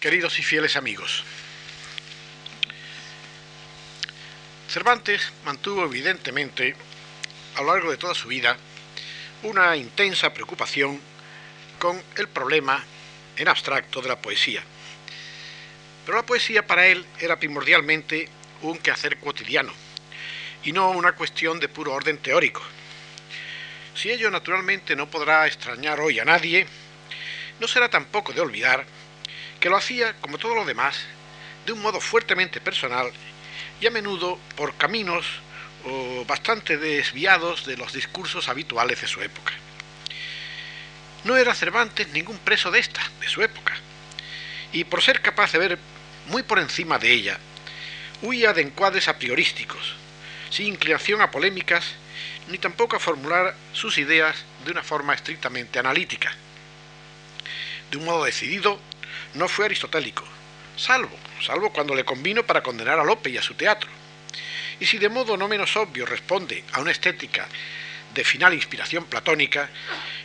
[0.00, 1.24] Queridos y fieles amigos,
[4.66, 6.74] Cervantes mantuvo evidentemente
[7.56, 8.56] a lo largo de toda su vida
[9.42, 10.98] una intensa preocupación
[11.78, 12.82] con el problema
[13.36, 14.62] en abstracto de la poesía.
[16.06, 18.26] Pero la poesía para él era primordialmente
[18.62, 19.74] un quehacer cotidiano
[20.64, 22.62] y no una cuestión de puro orden teórico.
[23.94, 26.66] Si ello naturalmente no podrá extrañar hoy a nadie,
[27.60, 28.86] no será tampoco de olvidar
[29.60, 30.98] que lo hacía, como todo lo demás,
[31.66, 33.12] de un modo fuertemente personal
[33.80, 35.26] y a menudo por caminos
[36.26, 39.52] bastante desviados de los discursos habituales de su época.
[41.24, 43.74] No era Cervantes ningún preso de esta, de su época,
[44.72, 45.78] y por ser capaz de ver
[46.26, 47.38] muy por encima de ella,
[48.22, 49.94] huía de encuadres a priorísticos,
[50.50, 51.84] sin inclinación a polémicas,
[52.48, 56.34] ni tampoco a formular sus ideas de una forma estrictamente analítica.
[57.90, 58.80] De un modo decidido,
[59.34, 60.24] no fue aristotélico,
[60.76, 63.88] salvo, salvo cuando le convino para condenar a Lope y a su teatro.
[64.78, 67.46] Y si de modo no menos obvio responde a una estética
[68.14, 69.68] de final inspiración platónica,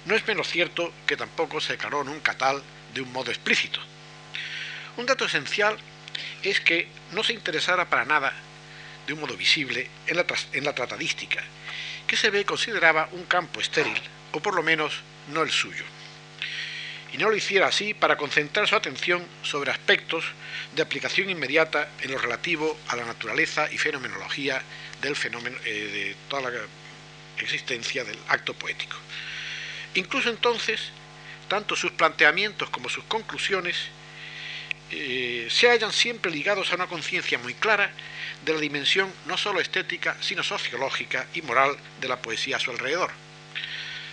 [0.06, 3.80] no es menos cierto que tampoco se declaró nunca tal de un modo explícito.
[4.98, 5.78] Un dato esencial
[6.42, 8.34] es que no se interesara para nada,
[9.06, 11.44] de un modo visible, en la, en la tratadística,
[12.08, 14.00] que se ve consideraba un campo estéril,
[14.32, 15.84] o por lo menos no el suyo
[17.16, 20.26] y no lo hiciera así para concentrar su atención sobre aspectos
[20.76, 24.62] de aplicación inmediata en lo relativo a la naturaleza y fenomenología
[25.02, 26.60] del fenómeno, eh, de toda la
[27.40, 28.98] existencia del acto poético.
[29.94, 30.90] Incluso entonces,
[31.48, 33.78] tanto sus planteamientos como sus conclusiones
[34.92, 37.92] eh, se hallan siempre ligados a una conciencia muy clara
[38.44, 42.72] de la dimensión no solo estética, sino sociológica y moral de la poesía a su
[42.72, 43.12] alrededor.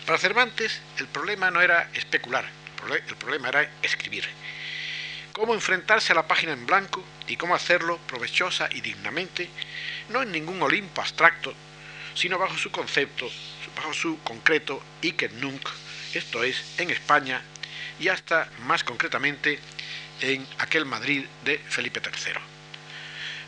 [0.07, 4.27] Para Cervantes, el problema no era especular, el problema era escribir.
[5.33, 9.49] Cómo enfrentarse a la página en blanco y cómo hacerlo provechosa y dignamente,
[10.11, 11.55] no en ningún Olimpo abstracto,
[12.15, 13.31] sino bajo su concepto,
[13.77, 15.67] bajo su concreto Iker Nunc,
[16.13, 17.43] esto es, en España
[17.99, 19.59] y hasta más concretamente
[20.21, 22.35] en aquel Madrid de Felipe III.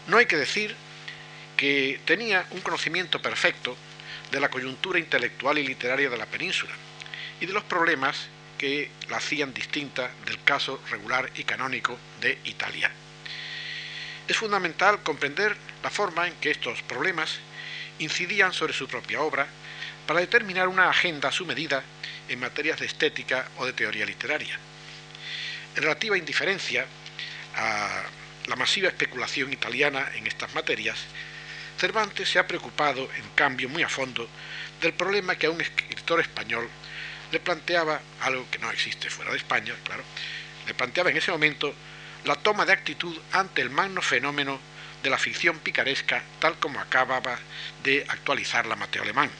[0.06, 0.74] No hay que decir
[1.56, 3.76] que tenía un conocimiento perfecto
[4.30, 6.72] de la coyuntura intelectual y literaria de la península
[7.40, 8.28] y de los problemas
[8.64, 12.90] que la hacían distinta del caso regular y canónico de Italia.
[14.26, 17.40] Es fundamental comprender la forma en que estos problemas
[17.98, 19.46] incidían sobre su propia obra
[20.06, 21.82] para determinar una agenda a su medida
[22.26, 24.58] en materias de estética o de teoría literaria.
[25.76, 26.86] En relativa indiferencia
[27.56, 28.02] a
[28.46, 30.96] la masiva especulación italiana en estas materias,
[31.78, 34.26] Cervantes se ha preocupado, en cambio, muy a fondo
[34.80, 36.66] del problema que a un escritor español
[37.34, 40.04] le planteaba algo que no existe fuera de España, claro,
[40.68, 41.74] le planteaba en ese momento
[42.24, 44.60] la toma de actitud ante el magno fenómeno
[45.02, 47.36] de la ficción picaresca tal como acababa
[47.82, 49.30] de actualizar la Mateo Alemán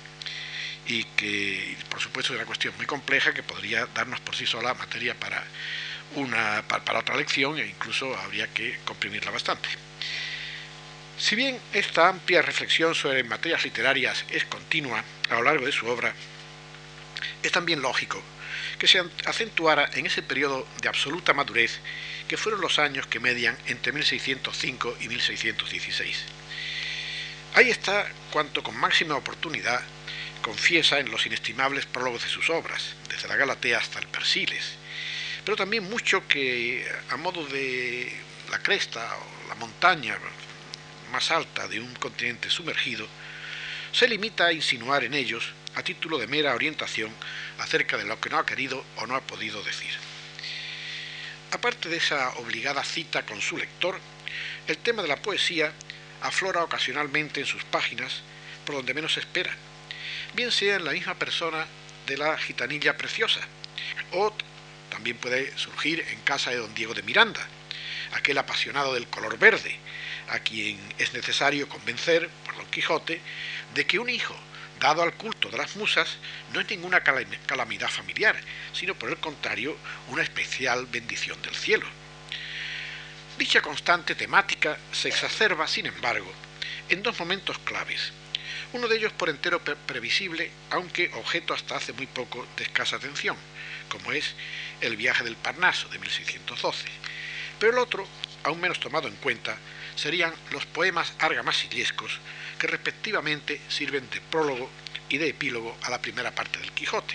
[0.87, 4.75] y que por supuesto es una cuestión muy compleja que podría darnos por sí sola
[4.75, 5.43] materia para
[6.17, 9.69] una para otra lección e incluso habría que comprimirla bastante.
[11.17, 15.87] Si bien esta amplia reflexión sobre materias literarias es continua a lo largo de su
[15.87, 16.13] obra,
[17.45, 18.21] es también lógico
[18.79, 21.79] que se acentuara en ese periodo de absoluta madurez
[22.27, 26.25] que fueron los años que median entre 1605 y 1616.
[27.55, 29.81] Ahí está cuanto con máxima oportunidad
[30.43, 34.75] confiesa en los inestimables prólogos de sus obras, desde la Galatea hasta el Persiles,
[35.45, 38.13] pero también mucho que a modo de
[38.51, 40.19] la cresta o la montaña
[41.13, 43.07] más alta de un continente sumergido,
[43.93, 47.13] se limita a insinuar en ellos a título de mera orientación
[47.59, 49.91] acerca de lo que no ha querido o no ha podido decir.
[51.51, 53.99] Aparte de esa obligada cita con su lector,
[54.67, 55.73] el tema de la poesía
[56.23, 58.23] aflora ocasionalmente en sus páginas
[58.65, 59.55] por donde menos se espera,
[60.35, 61.67] bien sea en la misma persona
[62.07, 63.41] de la gitanilla preciosa,
[64.13, 64.33] o
[64.91, 67.47] también puede surgir en casa de don Diego de Miranda,
[68.13, 69.79] aquel apasionado del color verde,
[70.31, 73.21] a quien es necesario convencer, por don Quijote,
[73.75, 74.35] de que un hijo
[74.81, 76.17] dado al culto de las musas,
[76.53, 78.37] no es ninguna calamidad familiar,
[78.73, 79.77] sino por el contrario,
[80.09, 81.87] una especial bendición del cielo.
[83.39, 86.31] Dicha constante temática se exacerba, sin embargo,
[86.89, 88.13] en dos momentos claves,
[88.73, 93.37] uno de ellos por entero previsible, aunque objeto hasta hace muy poco de escasa atención,
[93.89, 94.35] como es
[94.81, 96.89] el viaje del Parnaso de 1612,
[97.59, 98.07] pero el otro,
[98.43, 99.57] aún menos tomado en cuenta,
[99.97, 102.19] serían los poemas argamasillescos
[102.59, 104.71] que respectivamente sirven de prólogo
[105.09, 107.15] y de epílogo a la primera parte del Quijote,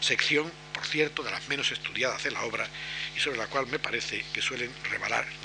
[0.00, 2.66] sección, por cierto, de las menos estudiadas de la obra
[3.16, 4.72] y sobre la cual me parece que suelen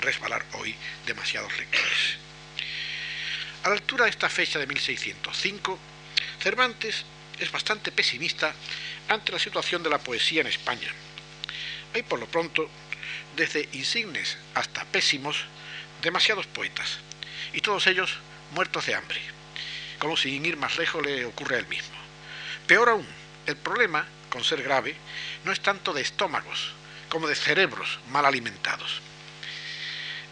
[0.00, 0.74] resbalar hoy
[1.06, 2.18] demasiados lectores.
[3.64, 5.78] A la altura de esta fecha de 1605,
[6.40, 7.04] Cervantes
[7.38, 8.54] es bastante pesimista
[9.08, 10.88] ante la situación de la poesía en España.
[11.94, 12.68] Hay por lo pronto,
[13.36, 15.44] desde insignes hasta pésimos,
[16.02, 16.98] demasiados poetas,
[17.52, 18.18] y todos ellos
[18.52, 19.20] muertos de hambre,
[19.98, 21.96] como sin ir más lejos le ocurre a él mismo.
[22.66, 23.06] Peor aún,
[23.46, 24.94] el problema, con ser grave,
[25.44, 26.72] no es tanto de estómagos
[27.08, 29.00] como de cerebros mal alimentados.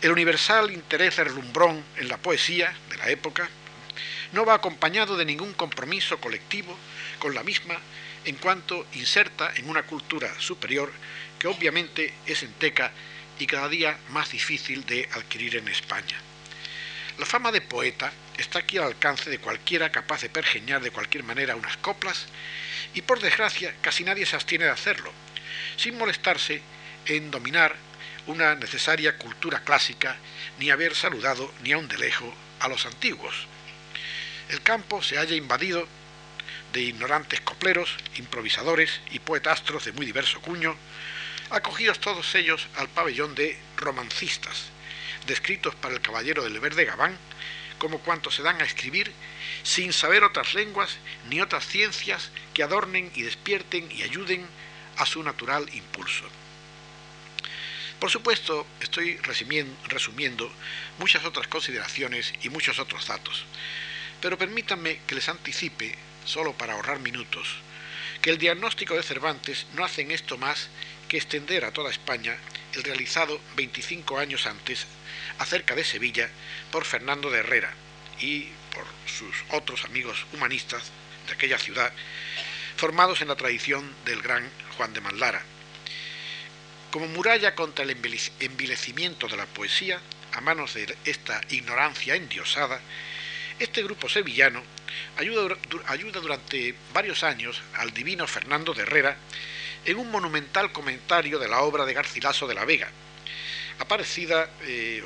[0.03, 3.49] El universal interés relumbrón en la poesía de la época
[4.33, 6.77] no va acompañado de ningún compromiso colectivo
[7.19, 7.77] con la misma
[8.27, 10.93] en cuanto inserta en una cultura superior
[11.39, 12.93] que obviamente es enteca
[13.38, 16.17] y cada día más difícil de adquirir en España.
[17.19, 21.25] La fama de poeta está aquí al alcance de cualquiera capaz de pergeñar de cualquier
[21.25, 22.27] manera unas coplas
[22.94, 25.12] y por desgracia casi nadie se abstiene de hacerlo,
[25.77, 26.61] sin molestarse
[27.06, 27.75] en dominar
[28.27, 30.17] una necesaria cultura clásica
[30.59, 33.47] ni haber saludado ni aun de lejos a los antiguos.
[34.49, 35.89] El campo se halla invadido
[36.73, 40.77] de ignorantes copleros, improvisadores y poetastros de muy diverso cuño,
[41.50, 44.66] acogidos todos ellos al pabellón de romancistas,
[45.26, 47.19] descritos para el caballero del verde Gabán
[47.78, 49.12] como cuantos se dan a escribir
[49.62, 50.96] sin saber otras lenguas
[51.28, 54.46] ni otras ciencias que adornen y despierten y ayuden
[54.96, 56.25] a su natural impulso.
[58.00, 60.52] Por supuesto, estoy resumiendo
[60.98, 63.44] muchas otras consideraciones y muchos otros datos,
[64.20, 65.94] pero permítanme que les anticipe,
[66.25, 67.48] solo para ahorrar minutos,
[68.20, 70.69] que el diagnóstico de Cervantes no hace en esto más
[71.17, 72.37] extender a toda España
[72.75, 74.87] el realizado 25 años antes
[75.39, 76.29] acerca de Sevilla
[76.71, 77.73] por Fernando de Herrera
[78.21, 80.91] y por sus otros amigos humanistas
[81.27, 81.93] de aquella ciudad,
[82.77, 85.43] formados en la tradición del gran Juan de Manlara.
[86.91, 90.01] Como muralla contra el envilecimiento de la poesía,
[90.33, 92.81] a manos de esta ignorancia endiosada,
[93.59, 94.63] este grupo sevillano
[95.17, 99.17] ayuda durante varios años al divino Fernando de Herrera
[99.87, 102.91] en un monumental comentario de la obra de Garcilaso de la Vega,
[103.79, 105.03] aparecida, eh,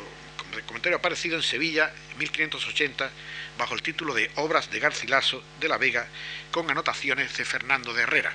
[0.66, 3.10] comentario aparecido en Sevilla en 1580
[3.58, 6.08] bajo el título de Obras de Garcilaso de la Vega
[6.50, 8.32] con anotaciones de Fernando de Herrera,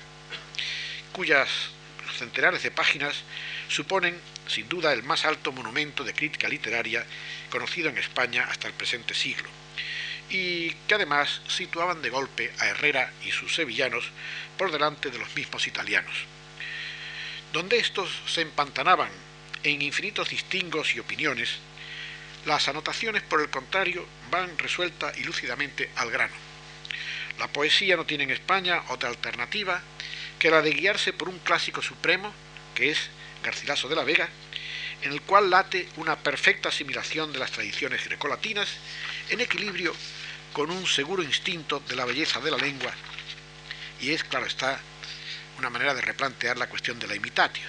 [1.12, 1.50] cuyas
[2.18, 3.24] centenares de páginas
[3.68, 4.18] suponen
[4.48, 7.04] sin duda el más alto monumento de crítica literaria
[7.50, 9.50] conocido en España hasta el presente siglo,
[10.30, 14.12] y que además situaban de golpe a Herrera y sus sevillanos
[14.58, 16.35] por delante de los mismos italianos.
[17.56, 19.10] Donde estos se empantanaban
[19.64, 21.52] en infinitos distingos y opiniones,
[22.46, 26.34] las anotaciones, por el contrario, van resuelta y lúcidamente al grano.
[27.40, 29.82] La poesía no tiene en España otra alternativa
[30.38, 32.34] que la de guiarse por un clásico supremo,
[32.76, 33.10] que es
[33.42, 34.28] Garcilaso de la Vega,
[35.04, 38.68] en el cual late una perfecta asimilación de las tradiciones grecolatinas
[39.30, 39.96] en equilibrio
[40.52, 42.92] con un seguro instinto de la belleza de la lengua,
[44.02, 44.78] y es, claro está,
[45.58, 47.68] una manera de replantear la cuestión de la imitatio,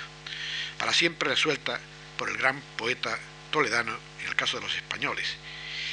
[0.78, 1.80] para siempre resuelta
[2.16, 3.18] por el gran poeta
[3.50, 5.36] toledano en el caso de los españoles,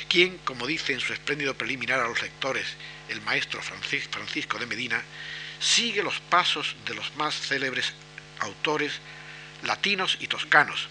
[0.09, 2.67] quien, como dice en su espléndido preliminar a los lectores
[3.09, 5.01] el maestro Francisco de Medina,
[5.59, 7.93] sigue los pasos de los más célebres
[8.39, 8.99] autores
[9.63, 10.87] latinos y toscanos,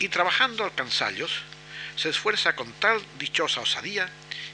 [0.00, 1.42] y trabajando alcanzallos,
[1.96, 4.10] se esfuerza con tal dichosa osadía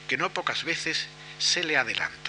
[0.07, 1.07] que no pocas veces
[1.39, 2.20] se le adelanta.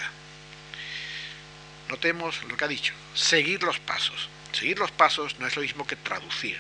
[1.93, 4.31] Notemos lo que ha dicho, seguir los pasos.
[4.53, 6.59] Seguir los pasos no es lo mismo que traducir,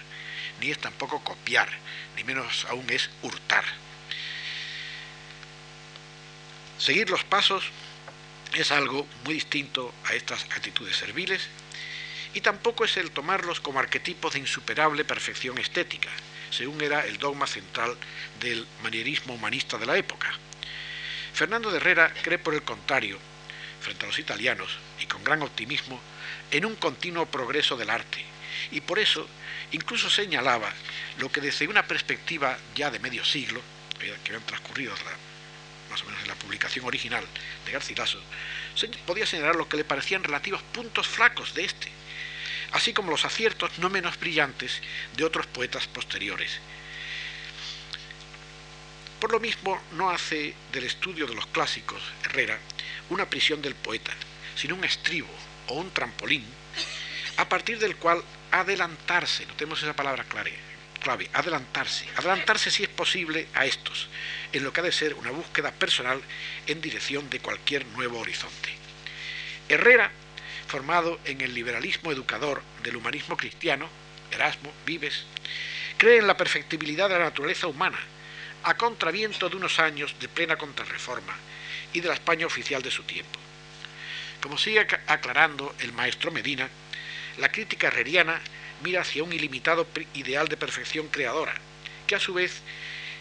[0.60, 1.70] ni es tampoco copiar,
[2.16, 3.64] ni menos aún es hurtar.
[6.76, 7.64] Seguir los pasos
[8.52, 11.48] es algo muy distinto a estas actitudes serviles
[12.34, 16.10] y tampoco es el tomarlos como arquetipos de insuperable perfección estética,
[16.50, 17.96] según era el dogma central
[18.38, 20.30] del manierismo humanista de la época.
[21.32, 23.18] Fernando de Herrera cree por el contrario,
[23.80, 26.00] frente a los italianos, y con gran optimismo,
[26.50, 28.24] en un continuo progreso del arte,
[28.70, 29.28] y por eso
[29.72, 30.72] incluso señalaba
[31.18, 33.60] lo que desde una perspectiva ya de medio siglo,
[33.98, 34.94] que habían transcurrido
[35.90, 37.24] más o menos en la publicación original
[37.66, 38.20] de Garcilaso,
[39.06, 41.88] podía señalar lo que le parecían relativos puntos flacos de este,
[42.72, 44.80] así como los aciertos no menos brillantes
[45.16, 46.58] de otros poetas posteriores.
[49.20, 52.58] Por lo mismo, no hace del estudio de los clásicos, Herrera,
[53.10, 54.12] una prisión del poeta,
[54.54, 55.28] sino un estribo
[55.68, 56.44] o un trampolín,
[57.36, 60.54] a partir del cual adelantarse, notemos esa palabra clave,
[61.00, 64.08] clave, adelantarse, adelantarse si es posible a estos,
[64.52, 66.20] en lo que ha de ser una búsqueda personal
[66.66, 68.70] en dirección de cualquier nuevo horizonte.
[69.68, 70.10] Herrera
[70.72, 73.88] formado en el liberalismo educador del humanismo cristiano,
[74.30, 75.24] Erasmo, Vives,
[75.98, 77.98] cree en la perfectibilidad de la naturaleza humana,
[78.64, 81.36] a contraviento de unos años de plena contrarreforma
[81.92, 83.38] y de la España oficial de su tiempo.
[84.42, 86.68] Como sigue aclarando el maestro Medina,
[87.38, 88.40] la crítica herreriana
[88.82, 91.54] mira hacia un ilimitado ideal de perfección creadora,
[92.08, 92.60] que a su vez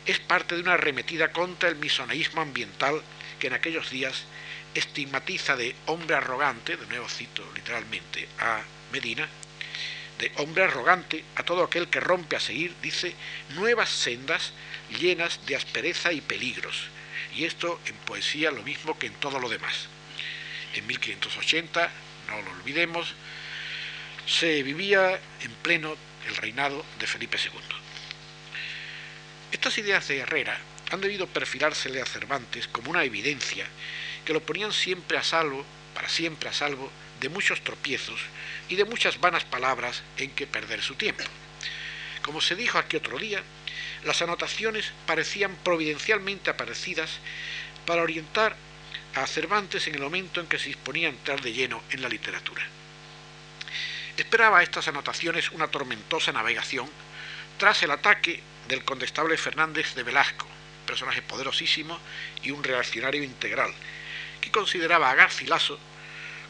[0.08, 3.04] es parte de una arremetida contra el misoneísmo ambiental
[3.40, 4.24] que en aquellos días
[4.74, 9.30] estigmatiza de hombre arrogante, de nuevo cito literalmente a Medina,
[10.18, 13.14] de hombre arrogante a todo aquel que rompe a seguir, dice,
[13.50, 14.54] nuevas sendas
[15.00, 16.88] llenas de aspereza y peligros.
[17.36, 19.88] Y esto en poesía lo mismo que en todo lo demás.
[20.74, 21.92] En 1580,
[22.30, 23.14] no lo olvidemos,
[24.26, 25.96] se vivía en pleno
[26.28, 27.60] el reinado de Felipe II.
[29.52, 30.58] Estas ideas de Herrera
[30.92, 33.66] han debido perfilársele a Cervantes como una evidencia
[34.26, 38.20] que lo ponían siempre a salvo, para siempre a salvo, de muchos tropiezos
[38.70, 41.24] y de muchas vanas palabras en que perder su tiempo.
[42.22, 43.44] Como se dijo aquí otro día,
[44.04, 47.10] las anotaciones parecían providencialmente aparecidas
[47.86, 48.56] para orientar
[49.16, 52.10] a Cervantes en el momento en que se disponía a entrar de lleno en la
[52.10, 52.66] literatura.
[54.18, 56.90] Esperaba estas anotaciones una tormentosa navegación
[57.58, 60.48] tras el ataque del condestable Fernández de Velasco,
[60.86, 62.00] personaje poderosísimo
[62.44, 63.74] y un reaccionario integral,
[64.40, 65.80] que consideraba a Garcilaso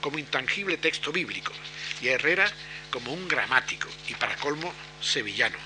[0.02, 1.54] como intangible texto bíblico
[2.02, 2.52] y a Herrera
[2.90, 5.58] como un gramático y para colmo sevillano.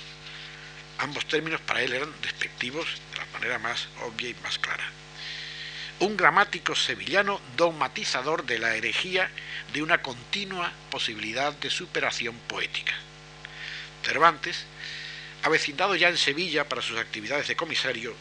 [0.99, 4.83] Ambos términos para él eran despectivos de la manera más obvia y más clara.
[5.97, 9.29] Un gramático sevillano dogmatizador de la herejía
[9.71, 12.93] de una continua posibilidad de superación poética.
[14.03, 14.65] Cervantes,
[15.43, 18.13] avecindado ya en Sevilla para sus actividades de comisario,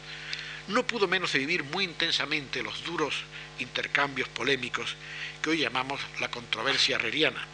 [0.68, 3.16] no pudo menos de vivir muy intensamente los duros
[3.58, 4.94] intercambios polémicos
[5.42, 7.44] que hoy llamamos la controversia herreriana,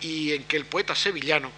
[0.00, 1.52] y en que el poeta sevillano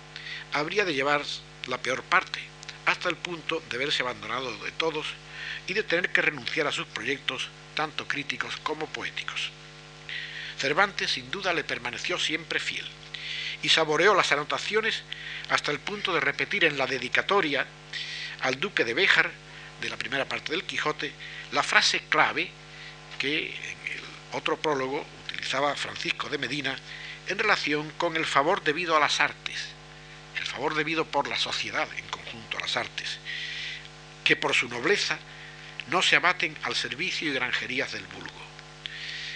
[0.53, 1.23] habría de llevar
[1.67, 2.41] la peor parte,
[2.85, 5.07] hasta el punto de verse abandonado de todos
[5.67, 9.51] y de tener que renunciar a sus proyectos, tanto críticos como poéticos.
[10.59, 12.87] Cervantes sin duda le permaneció siempre fiel
[13.63, 15.03] y saboreó las anotaciones
[15.49, 17.67] hasta el punto de repetir en la dedicatoria
[18.43, 19.31] al duque de Béjar,
[19.81, 21.13] de la primera parte del Quijote,
[21.53, 22.51] la frase clave
[23.19, 24.03] que en el
[24.33, 26.77] otro prólogo utilizaba Francisco de Medina
[27.27, 29.69] en relación con el favor debido a las artes,
[30.39, 33.19] el favor debido por la sociedad en conjunto a las artes,
[34.25, 35.19] que por su nobleza
[35.89, 38.45] no se abaten al servicio y granjerías del vulgo.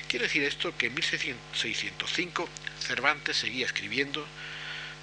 [0.09, 2.49] Quiere decir esto que en 1605
[2.81, 4.27] Cervantes seguía escribiendo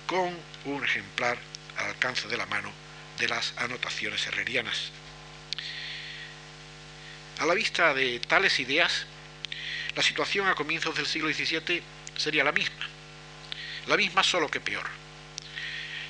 [0.08, 0.36] con
[0.66, 1.38] un ejemplar
[1.78, 2.72] al alcance de la mano
[3.20, 4.92] de las anotaciones herrerianas.
[7.40, 9.06] A la vista de tales ideas,
[9.96, 11.82] la situación a comienzos del siglo XVII
[12.18, 12.88] sería la misma,
[13.88, 14.86] la misma solo que peor.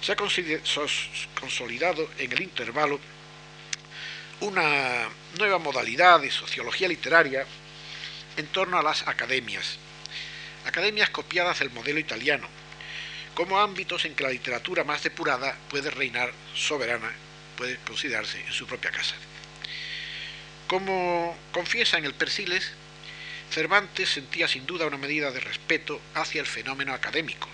[0.02, 3.00] Se ha consolidado en el intervalo
[4.42, 7.46] una nueva modalidad de sociología literaria
[8.38, 9.78] en torno a las academias,
[10.66, 12.48] academias copiadas del modelo italiano,
[13.34, 17.12] como ámbitos en que la literatura más depurada puede reinar soberana,
[17.58, 19.16] puede considerarse en su propia casa.
[20.68, 22.72] Como confiesa en el Persiles,
[23.52, 27.48] Cervantes sentía sin duda una medida de respeto hacia el fenómeno académico,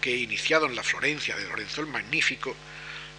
[0.00, 2.54] que iniciado en la Florencia de Lorenzo el Magnífico,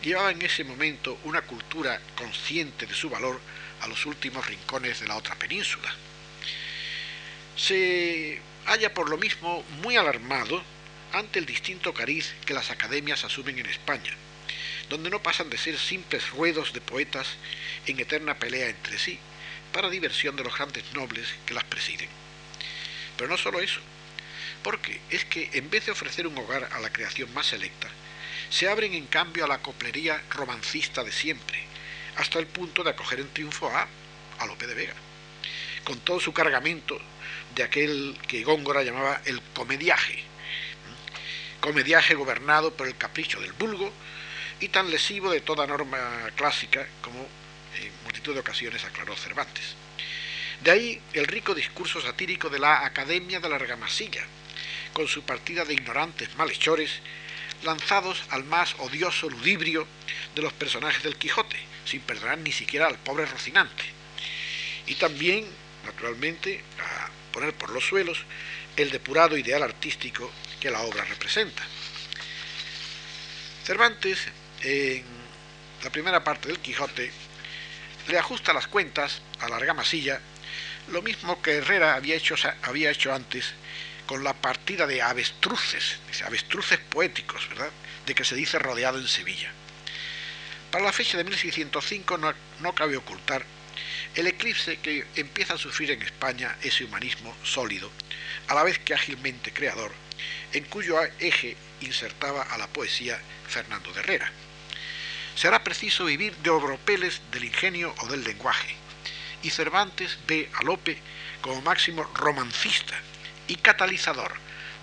[0.03, 3.39] llevaba en ese momento una cultura consciente de su valor
[3.81, 5.93] a los últimos rincones de la otra península.
[7.55, 10.61] Se halla por lo mismo muy alarmado
[11.13, 14.13] ante el distinto cariz que las academias asumen en España,
[14.89, 17.27] donde no pasan de ser simples ruedos de poetas
[17.85, 19.19] en eterna pelea entre sí,
[19.71, 22.09] para diversión de los grandes nobles que las presiden.
[23.15, 23.79] Pero no solo eso,
[24.63, 27.89] porque es que en vez de ofrecer un hogar a la creación más selecta,
[28.53, 31.63] se abren en cambio a la coplería romancista de siempre,
[32.17, 33.87] hasta el punto de acoger en triunfo a,
[34.37, 34.93] a Lope de Vega,
[35.83, 36.99] con todo su cargamento
[37.55, 40.23] de aquel que Góngora llamaba el comediaje,
[41.61, 43.91] comediaje gobernado por el capricho del vulgo
[44.59, 47.27] y tan lesivo de toda norma clásica como
[47.81, 49.73] en multitud de ocasiones aclaró Cervantes.
[50.63, 54.23] De ahí el rico discurso satírico de la Academia de la Argamasilla,
[54.93, 57.01] con su partida de ignorantes malhechores
[57.63, 59.87] lanzados al más odioso ludibrio
[60.35, 63.83] de los personajes del Quijote, sin perdonar ni siquiera al pobre Rocinante.
[64.87, 65.47] Y también,
[65.85, 68.19] naturalmente, a poner por los suelos
[68.75, 71.63] el depurado ideal artístico que la obra representa.
[73.63, 74.19] Cervantes,
[74.61, 75.03] en
[75.83, 77.11] la primera parte del Quijote,
[78.07, 80.19] le ajusta las cuentas a la argamasilla,
[80.89, 83.53] lo mismo que Herrera había hecho, había hecho antes
[84.13, 87.71] con la partida de avestruces, avestruces poéticos, ¿verdad?
[88.05, 89.51] De que se dice rodeado en Sevilla.
[90.69, 93.43] Para la fecha de 1605 no, no cabe ocultar
[94.13, 97.89] el eclipse que empieza a sufrir en España ese humanismo sólido,
[98.49, 99.91] a la vez que ágilmente creador,
[100.51, 104.31] en cuyo eje insertaba a la poesía Fernando de Herrera.
[105.35, 108.75] Será preciso vivir de obropeles del ingenio o del lenguaje,
[109.41, 110.99] y Cervantes ve a Lope
[111.41, 113.01] como máximo romancista
[113.47, 114.33] y catalizador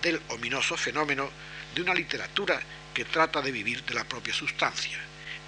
[0.03, 1.31] del ominoso fenómeno
[1.75, 2.61] de una literatura
[2.95, 4.99] que trata de vivir de la propia sustancia,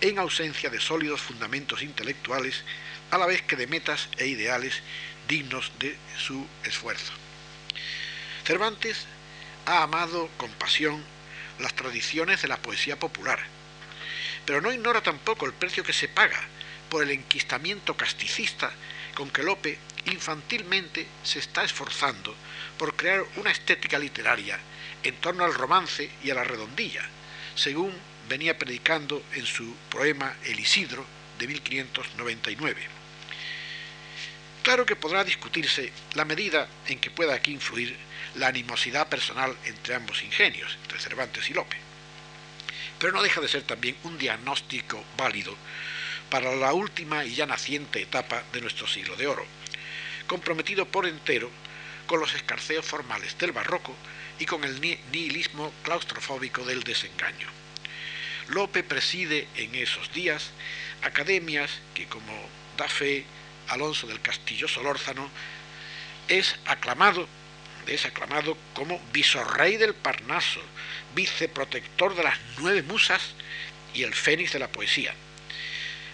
[0.00, 2.64] en ausencia de sólidos fundamentos intelectuales,
[3.11, 4.83] a la vez que de metas e ideales
[5.28, 7.12] dignos de su esfuerzo.
[8.45, 9.07] Cervantes
[9.66, 11.02] ha amado con pasión
[11.59, 13.38] las tradiciones de la poesía popular,
[14.45, 16.40] pero no ignora tampoco el precio que se paga
[16.88, 18.73] por el enquistamiento casticista
[19.14, 22.35] con que Lope infantilmente se está esforzando
[22.78, 24.59] por crear una estética literaria
[25.02, 27.02] en torno al romance y a la redondilla,
[27.54, 27.92] según
[28.28, 31.04] venía predicando en su poema El Isidro
[31.38, 33.02] de 1599.
[34.62, 37.97] Claro que podrá discutirse la medida en que pueda aquí influir
[38.37, 41.76] la animosidad personal entre ambos ingenios, entre Cervantes y Lope.
[42.99, 45.56] Pero no deja de ser también un diagnóstico válido
[46.30, 49.44] para la última y ya naciente etapa de nuestro siglo de oro,
[50.33, 51.51] comprometido por entero
[52.07, 53.95] con los escarceos formales del barroco
[54.39, 57.49] y con el nihilismo claustrofóbico del desengaño.
[58.49, 60.49] Lope preside en esos días
[61.03, 62.33] academias que, como
[62.79, 63.27] da fe
[63.69, 65.29] Alonso del Castillo Solórzano,
[66.29, 67.29] es aclamado,
[67.87, 70.62] es aclamado como visorrey del Parnaso,
[71.15, 73.35] viceprotector de las nueve musas
[73.93, 75.12] y el fénix de la poesía.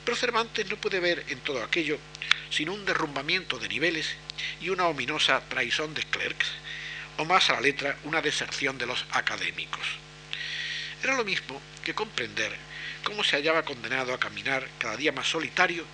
[0.04, 2.00] Pero Cervantes no puede ver en todo aquello
[2.50, 4.16] sino un derrumbamiento de niveles
[4.60, 6.48] y una ominosa traición de clercs,
[7.16, 9.86] o más a la letra una deserción de los académicos.
[11.02, 12.56] Era lo mismo que comprender
[13.04, 15.84] cómo se hallaba condenado a caminar cada día más solitario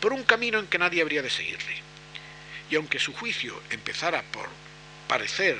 [0.00, 1.80] por un camino en que nadie habría de seguirle.
[2.70, 4.48] Y aunque su juicio empezara por
[5.08, 5.58] parecer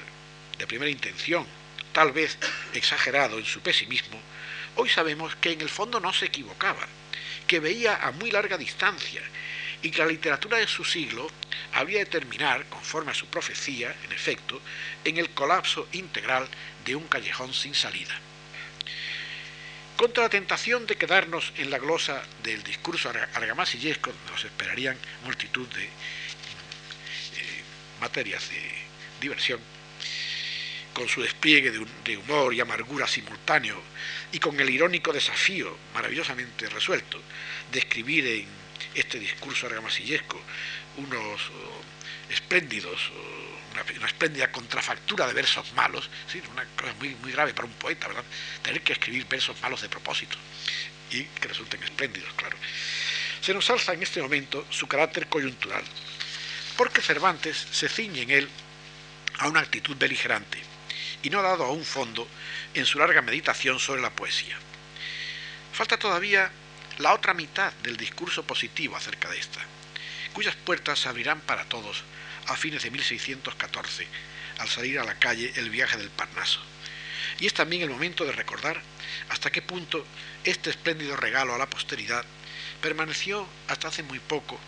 [0.59, 1.47] de primera intención,
[1.93, 2.38] tal vez
[2.73, 4.19] exagerado en su pesimismo,
[4.77, 6.87] hoy sabemos que en el fondo no se equivocaba,
[7.47, 9.23] que veía a muy larga distancia
[9.83, 11.29] y que la literatura de su siglo
[11.75, 14.61] había de terminar, conforme a su profecía, en efecto,
[15.05, 16.49] en el colapso integral
[16.85, 18.14] de un callejón sin salida.
[19.97, 25.85] Contra la tentación de quedarnos en la glosa del discurso argamasillesco, nos esperarían multitud de
[25.85, 25.90] eh,
[28.01, 28.73] materias de
[29.21, 29.61] diversión,
[30.92, 33.81] con su despliegue de, de, humor y amargura simultáneo
[34.31, 37.21] y con el irónico desafío maravillosamente resuelto
[37.71, 38.62] de escribir en
[38.95, 40.40] este discurso argamasillesco
[40.97, 41.40] unos
[42.29, 43.11] espléndidos,
[43.73, 46.42] una, espléndida contrafactura de versos malos, ¿sí?
[46.53, 48.25] una cosa muy, muy grave para un poeta, ¿verdad?
[48.62, 50.37] Tener que escribir versos malos de propósito
[51.11, 52.57] y que resulten espléndidos, claro.
[53.40, 55.83] Se nos alza en este momento su carácter coyuntural,
[56.77, 58.49] porque Cervantes se ciñe en él
[59.38, 60.59] a una actitud beligerante
[61.23, 62.27] y no ha dado a un fondo
[62.75, 64.57] en su larga meditación sobre la poesía.
[65.73, 66.51] Falta todavía
[66.99, 69.61] la otra mitad del discurso positivo acerca de esta,
[70.33, 72.05] cuyas puertas se abrirán para todos
[72.47, 74.07] a fines de 1614,
[74.59, 76.61] al salir a la calle el viaje del Parnaso.
[77.41, 78.81] Y es también el momento de recordar
[79.29, 80.07] hasta qué punto
[80.45, 82.25] este espléndido regalo a la posteridad
[82.81, 84.59] permaneció hasta hace muy poco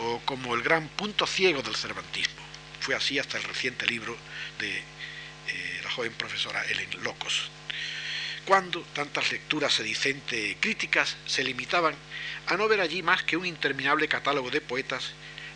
[0.00, 2.42] o como el gran punto ciego del cervantismo.
[2.80, 4.16] Fue así hasta el reciente libro
[4.58, 7.50] de eh, la joven profesora Ellen Locos,
[8.46, 11.94] cuando tantas lecturas sedicente críticas se limitaban
[12.46, 15.12] a no ver allí más que un interminable catálogo de poetas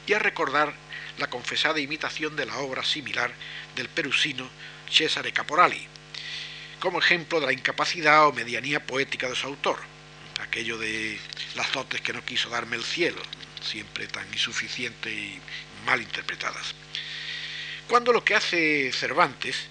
[0.06, 0.72] y a recordar
[1.18, 3.32] la confesada imitación de la obra similar
[3.74, 4.48] del perusino
[4.90, 5.86] Cesare Caporali,
[6.78, 9.78] como ejemplo de la incapacidad o medianía poética de su autor,
[10.40, 11.18] aquello de
[11.56, 13.20] las dotes que no quiso darme el cielo,
[13.62, 15.40] siempre tan insuficiente y
[15.84, 16.74] mal interpretadas.
[17.88, 19.68] Cuando lo que hace Cervantes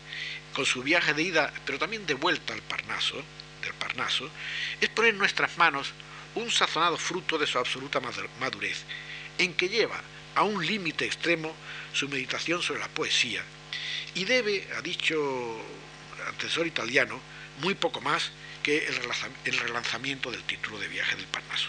[0.56, 3.22] con su viaje de ida, pero también de vuelta al Parnaso,
[3.62, 4.30] del Parnaso,
[4.80, 5.92] es poner en nuestras manos
[6.34, 8.00] un sazonado fruto de su absoluta
[8.40, 8.84] madurez,
[9.38, 10.02] en que lleva
[10.34, 11.54] a un límite extremo
[11.94, 13.44] su meditación sobre la poesía,
[14.16, 15.16] y debe, ha dicho
[16.16, 17.20] el antecesor italiano,
[17.62, 18.32] muy poco más
[18.64, 18.88] que
[19.46, 21.68] el relanzamiento del título de viaje del Parnaso.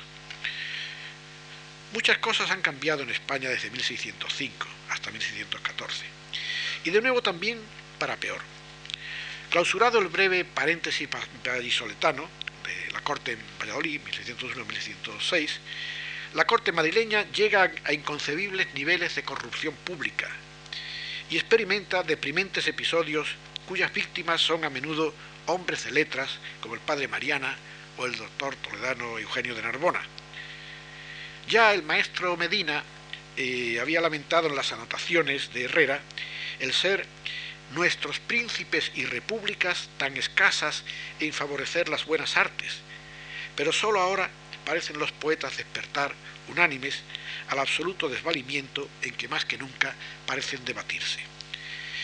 [1.92, 6.04] Muchas cosas han cambiado en España desde 1605 hasta 1614,
[6.84, 7.60] y de nuevo también
[7.98, 8.55] para peor.
[9.50, 15.50] Clausurado el breve paréntesis de la Corte en Valladolid, 1601-1606,
[16.34, 20.28] la Corte madrileña llega a inconcebibles niveles de corrupción pública
[21.30, 23.28] y experimenta deprimentes episodios
[23.66, 25.14] cuyas víctimas son a menudo
[25.46, 27.56] hombres de letras como el padre Mariana
[27.98, 30.02] o el doctor toledano Eugenio de Narbona.
[31.48, 32.82] Ya el maestro Medina
[33.36, 36.00] eh, había lamentado en las anotaciones de Herrera
[36.58, 37.06] el ser
[37.72, 40.84] nuestros príncipes y repúblicas tan escasas
[41.20, 42.78] en favorecer las buenas artes,
[43.54, 44.30] pero sólo ahora
[44.64, 46.14] parecen los poetas despertar
[46.48, 47.02] unánimes
[47.48, 49.94] al absoluto desvalimiento en que más que nunca
[50.26, 51.20] parecen debatirse.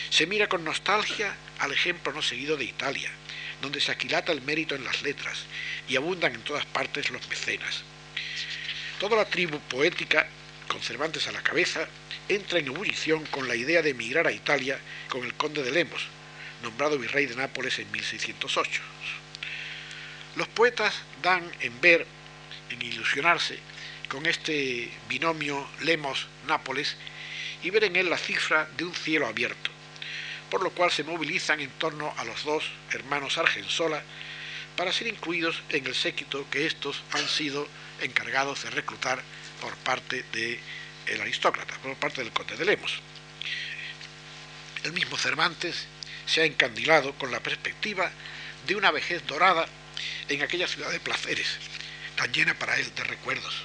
[0.09, 3.11] Se mira con nostalgia al ejemplo no seguido de Italia,
[3.61, 5.45] donde se aquilata el mérito en las letras
[5.87, 7.83] y abundan en todas partes los mecenas.
[8.99, 10.27] Toda la tribu poética,
[10.67, 11.87] con Cervantes a la cabeza,
[12.29, 16.07] entra en ebullición con la idea de emigrar a Italia con el conde de Lemos,
[16.61, 18.81] nombrado virrey de Nápoles en 1608.
[20.35, 22.07] Los poetas dan en ver,
[22.69, 23.59] en ilusionarse,
[24.07, 26.95] con este binomio Lemos-Nápoles
[27.63, 29.69] y ver en él la cifra de un cielo abierto,
[30.49, 34.03] por lo cual se movilizan en torno a los dos hermanos Argensola
[34.75, 37.67] para ser incluidos en el séquito que estos han sido
[38.01, 39.21] encargados de reclutar
[39.61, 40.25] por parte
[41.05, 42.99] del aristócrata, por parte del conde de Lemos.
[44.83, 45.85] El mismo Cervantes
[46.25, 48.11] se ha encandilado con la perspectiva
[48.67, 49.65] de una vejez dorada
[50.29, 51.47] en aquella ciudad de placeres,
[52.15, 53.63] tan llena para él de recuerdos.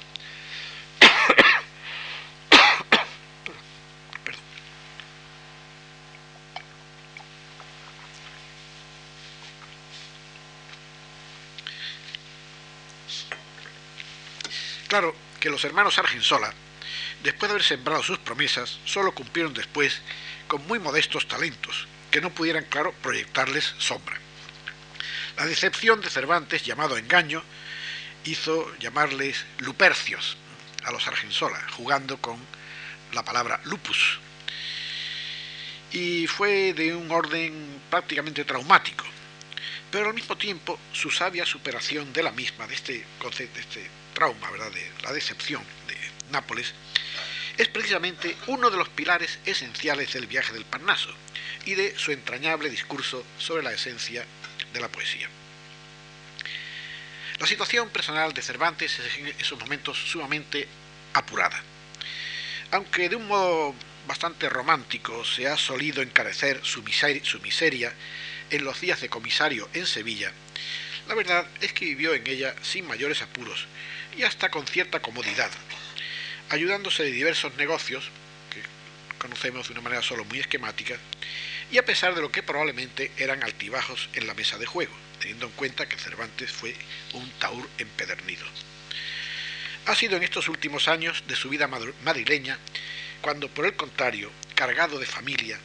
[14.89, 16.51] Claro que los hermanos Argensola,
[17.23, 20.01] después de haber sembrado sus promesas, solo cumplieron después
[20.47, 24.19] con muy modestos talentos, que no pudieran, claro, proyectarles sombra.
[25.37, 27.43] La decepción de Cervantes, llamado engaño,
[28.25, 30.37] hizo llamarles lupercios
[30.85, 32.39] a los Argensola, jugando con
[33.13, 34.19] la palabra lupus.
[35.93, 39.05] Y fue de un orden prácticamente traumático,
[39.91, 43.91] pero al mismo tiempo su sabia superación de la misma, de este concepto, de este
[44.15, 44.71] trauma, ¿verdad?
[44.73, 45.97] de la decepción de
[46.31, 46.75] Nápoles,
[47.59, 51.13] es precisamente uno de los pilares esenciales del viaje del Parnaso
[51.67, 54.25] y de su entrañable discurso sobre la esencia
[54.73, 55.29] de la poesía.
[57.41, 60.69] La situación personal de Cervantes es en esos momentos sumamente
[61.15, 61.61] apurada.
[62.71, 63.75] Aunque de un modo
[64.07, 67.93] bastante romántico se ha solido encarecer su miseria, su miseria
[68.51, 70.33] en los días de comisario en Sevilla,
[71.09, 73.67] la verdad es que vivió en ella sin mayores apuros
[74.17, 75.51] y hasta con cierta comodidad,
[76.51, 78.11] ayudándose de diversos negocios,
[78.51, 78.63] que
[79.19, 80.97] conocemos de una manera solo muy esquemática,
[81.71, 85.47] y a pesar de lo que probablemente eran altibajos en la mesa de juego, teniendo
[85.47, 86.75] en cuenta que Cervantes fue
[87.13, 88.47] un taur empedernido.
[89.87, 92.59] Ha sido en estos últimos años de su vida madrileña
[93.21, 95.59] cuando, por el contrario, cargado de familia,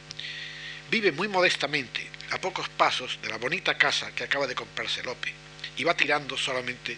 [0.90, 5.32] vive muy modestamente, a pocos pasos de la bonita casa que acaba de comprarse Lope,
[5.76, 6.96] y va tirando solamente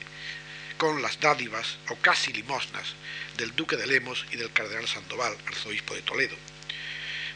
[0.78, 2.94] con las dádivas o casi limosnas
[3.36, 6.36] del duque de Lemos y del cardenal Sandoval, arzobispo de Toledo.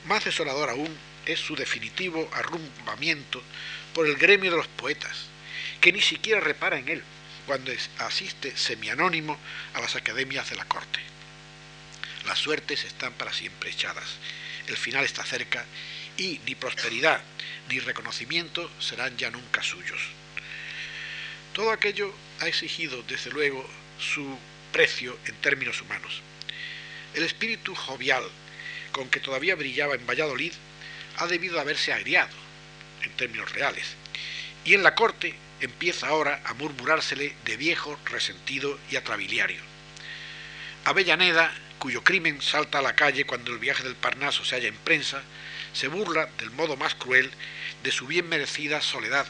[0.07, 3.43] Más desolador aún es su definitivo arrumbamiento
[3.95, 5.27] por el gremio de los poetas,
[5.81, 7.03] que ni siquiera repara en él
[7.47, 9.39] cuando asiste semianónimo
[9.75, 11.01] a las academias de la corte.
[12.27, 14.17] Las suertes están para siempre echadas,
[14.67, 15.65] el final está cerca
[16.17, 17.23] y ni prosperidad
[17.69, 20.20] ni reconocimiento serán ya nunca suyos.
[21.53, 24.39] Todo aquello ha exigido, desde luego, su
[24.73, 26.23] precio en términos humanos.
[27.15, 28.23] El espíritu jovial
[28.93, 30.53] con que todavía brillaba en Valladolid
[31.17, 32.35] ha debido haberse agriado,
[33.03, 33.97] en términos reales,
[34.65, 39.61] y en la corte empieza ahora a murmurársele de viejo, resentido y atrabiliario.
[40.85, 44.77] Avellaneda, cuyo crimen salta a la calle cuando el viaje del Parnaso se halla en
[44.77, 45.23] prensa,
[45.73, 47.31] se burla del modo más cruel
[47.83, 49.27] de su bien merecida soledad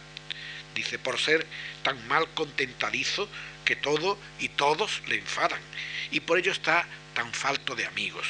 [0.74, 1.46] dice, por ser
[1.82, 3.28] tan mal contentadizo
[3.64, 5.60] que todo y todos le enfadan,
[6.10, 8.26] y por ello está tan falto de amigos.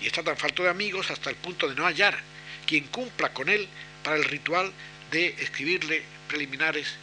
[0.00, 2.18] Y está tan falto de amigos hasta el punto de no hallar
[2.66, 3.68] quien cumpla con él
[4.02, 4.72] para el ritual
[5.10, 6.94] de escribirle preliminares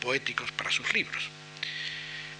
[0.00, 1.28] poéticos para sus libros.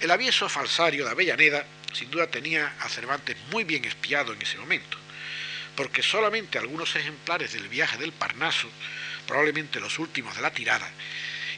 [0.01, 4.59] El avieso falsario de Avellaneda sin duda tenía a Cervantes muy bien espiado en ese
[4.59, 4.97] momento,
[5.77, 8.69] porque solamente algunos ejemplares del viaje del Parnaso,
[9.27, 10.91] probablemente los últimos de la tirada,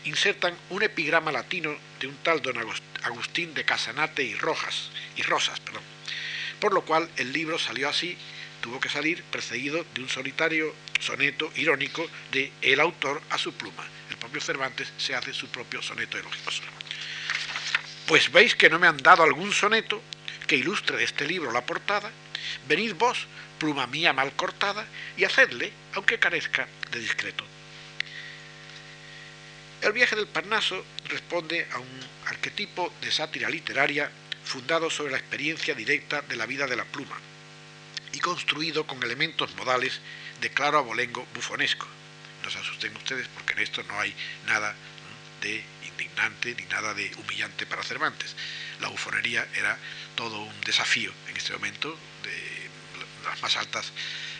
[0.05, 2.57] insertan un epigrama latino de un tal don
[3.03, 5.83] Agustín de Casanate y Rojas, y Rosas, perdón.
[6.61, 8.17] Por lo cual el libro salió así,
[8.61, 13.85] tuvo que salir precedido de un solitario soneto irónico de el autor a su pluma.
[14.11, 16.62] El propio Cervantes se hace su propio soneto elogioso.
[18.07, 20.01] Pues veis que no me han dado algún soneto
[20.47, 22.12] que ilustre de este libro la portada
[22.69, 23.27] Venid vos,
[23.59, 24.87] pluma mía mal cortada,
[25.17, 27.45] y hacedle, aunque carezca de discreto.
[29.83, 34.09] El viaje del Parnaso responde a un arquetipo de sátira literaria
[34.45, 37.18] fundado sobre la experiencia directa de la vida de la pluma
[38.12, 40.01] y construido con elementos modales
[40.40, 41.88] de claro abolengo bufonesco.
[42.45, 44.14] No se asusten ustedes porque en esto no hay
[44.47, 44.73] nada
[45.40, 48.37] de indignante ni nada de humillante para Cervantes.
[48.81, 49.77] La bufonería era
[50.14, 53.90] todo un desafío en este momento de las más altas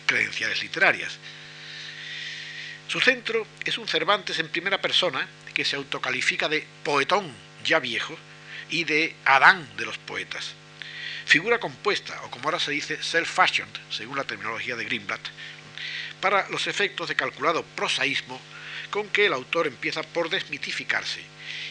[0.05, 1.19] credenciales literarias.
[2.93, 7.33] Su centro es un Cervantes en primera persona que se autocalifica de poetón
[7.65, 8.15] ya viejo
[8.69, 10.53] y de Adán de los poetas.
[11.25, 15.21] Figura compuesta, o como ahora se dice, self-fashioned, según la terminología de Greenblatt,
[16.21, 18.39] para los efectos de calculado prosaísmo
[18.91, 21.21] con que el autor empieza por desmitificarse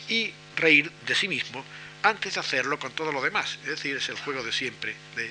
[0.08, 1.64] y reír de sí mismo
[2.02, 3.60] antes de hacerlo con todo lo demás.
[3.62, 5.30] Es decir, es el juego de siempre de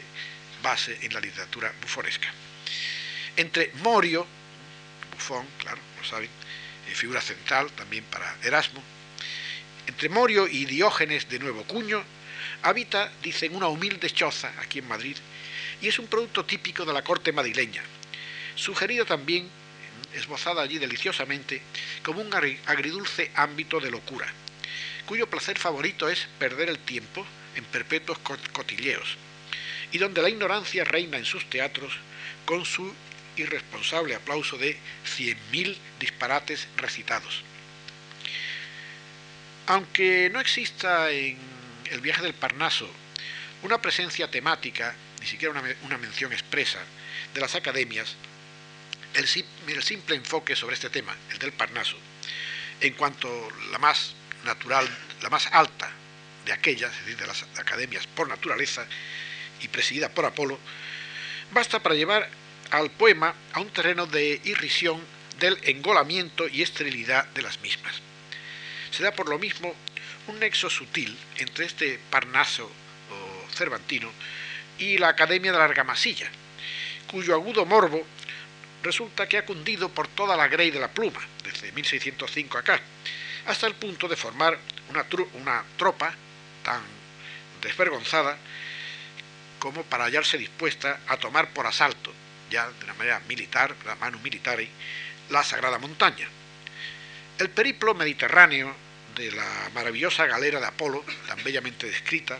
[0.63, 2.29] base en la literatura bufonesca.
[3.35, 4.25] Entre Morio,
[5.21, 6.29] bufón, claro, lo saben,
[6.89, 8.81] eh, figura central también para Erasmo,
[9.85, 12.03] entre Morio y Diógenes de Nuevo Cuño,
[12.63, 15.15] habita, dicen, una humilde choza aquí en Madrid
[15.79, 17.83] y es un producto típico de la corte madrileña,
[18.55, 19.47] sugerido también,
[20.13, 21.61] esbozada allí deliciosamente,
[22.03, 24.27] como un agridulce ámbito de locura,
[25.05, 28.17] cuyo placer favorito es perder el tiempo en perpetuos
[28.53, 29.17] cotilleos,
[29.91, 31.93] y donde la ignorancia reina en sus teatros
[32.45, 32.91] con su
[33.37, 37.43] irresponsable aplauso de cien mil disparates recitados.
[39.67, 41.37] Aunque no exista en
[41.91, 42.89] el viaje del Parnaso
[43.63, 46.79] una presencia temática, ni siquiera una, mención expresa,
[47.33, 48.15] de las academias,
[49.13, 49.27] el,
[49.67, 51.97] el, simple enfoque sobre este tema, el del Parnaso,
[52.79, 54.15] en cuanto la más
[54.45, 54.89] natural,
[55.21, 55.91] la más alta
[56.45, 58.85] de aquellas, es decir, de las academias por naturaleza
[59.61, 60.59] y presidida por Apolo,
[61.51, 62.29] basta para llevar
[62.71, 65.01] al poema a un terreno de irrisión
[65.39, 68.01] del engolamiento y esterilidad de las mismas.
[68.91, 69.73] Se da por lo mismo
[70.27, 74.09] un nexo sutil entre este Parnaso o Cervantino
[74.77, 76.29] y la Academia de la Argamasilla,
[77.07, 78.05] cuyo agudo morbo
[78.83, 82.79] resulta que ha cundido por toda la grey de la pluma, desde 1605 acá,
[83.47, 84.57] hasta el punto de formar
[84.89, 86.13] una, una tropa
[86.63, 86.81] tan
[87.61, 88.37] desvergonzada
[89.59, 92.13] como para hallarse dispuesta a tomar por asalto
[92.51, 94.59] ya de una manera militar, la mano militar,
[95.29, 96.27] la Sagrada Montaña.
[97.39, 98.75] El periplo mediterráneo
[99.15, 102.37] de la maravillosa galera de Apolo, tan bellamente descrita,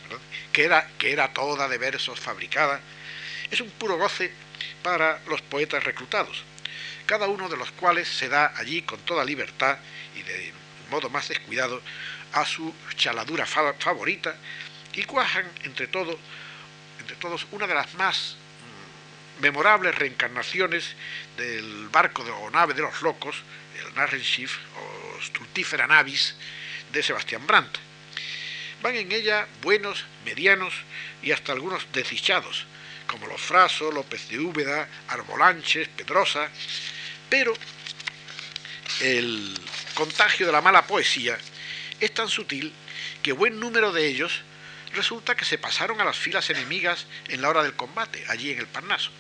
[0.52, 2.80] que, era, que era toda de versos fabricada,
[3.50, 4.32] es un puro goce
[4.84, 6.44] para los poetas reclutados,
[7.06, 9.80] cada uno de los cuales se da allí con toda libertad
[10.16, 10.54] y de
[10.90, 11.82] modo más descuidado
[12.34, 14.36] a su chaladura favorita
[14.94, 16.18] y cuajan entre todos,
[17.00, 18.38] entre todos una de las más
[19.40, 20.86] memorables reencarnaciones
[21.38, 23.36] del barco de, o nave de los locos,
[23.80, 26.36] el Narrenschiff o Stultifera Navis
[26.92, 27.78] de Sebastián Brandt.
[28.82, 30.74] Van en ella buenos, medianos
[31.22, 32.66] y hasta algunos desdichados,
[33.08, 36.50] como los Fraso, López de Úbeda, Arbolanches, Pedrosa,
[37.30, 37.54] pero
[39.02, 39.60] el
[39.94, 41.38] contagio de la mala poesía
[42.00, 42.74] es tan sutil
[43.22, 44.42] que buen número de ellos
[44.94, 48.60] resulta que se pasaron a las filas enemigas en la hora del combate, allí en
[48.60, 49.12] el Parnaso.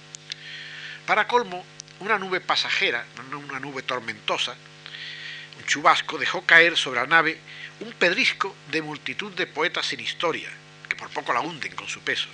[1.06, 1.66] Para colmo,
[2.00, 4.56] una nube pasajera, una nube tormentosa,
[5.58, 7.40] un chubasco, dejó caer sobre la nave
[7.80, 10.50] un pedrisco de multitud de poetas sin historia,
[10.88, 12.28] que por poco la hunden con su peso,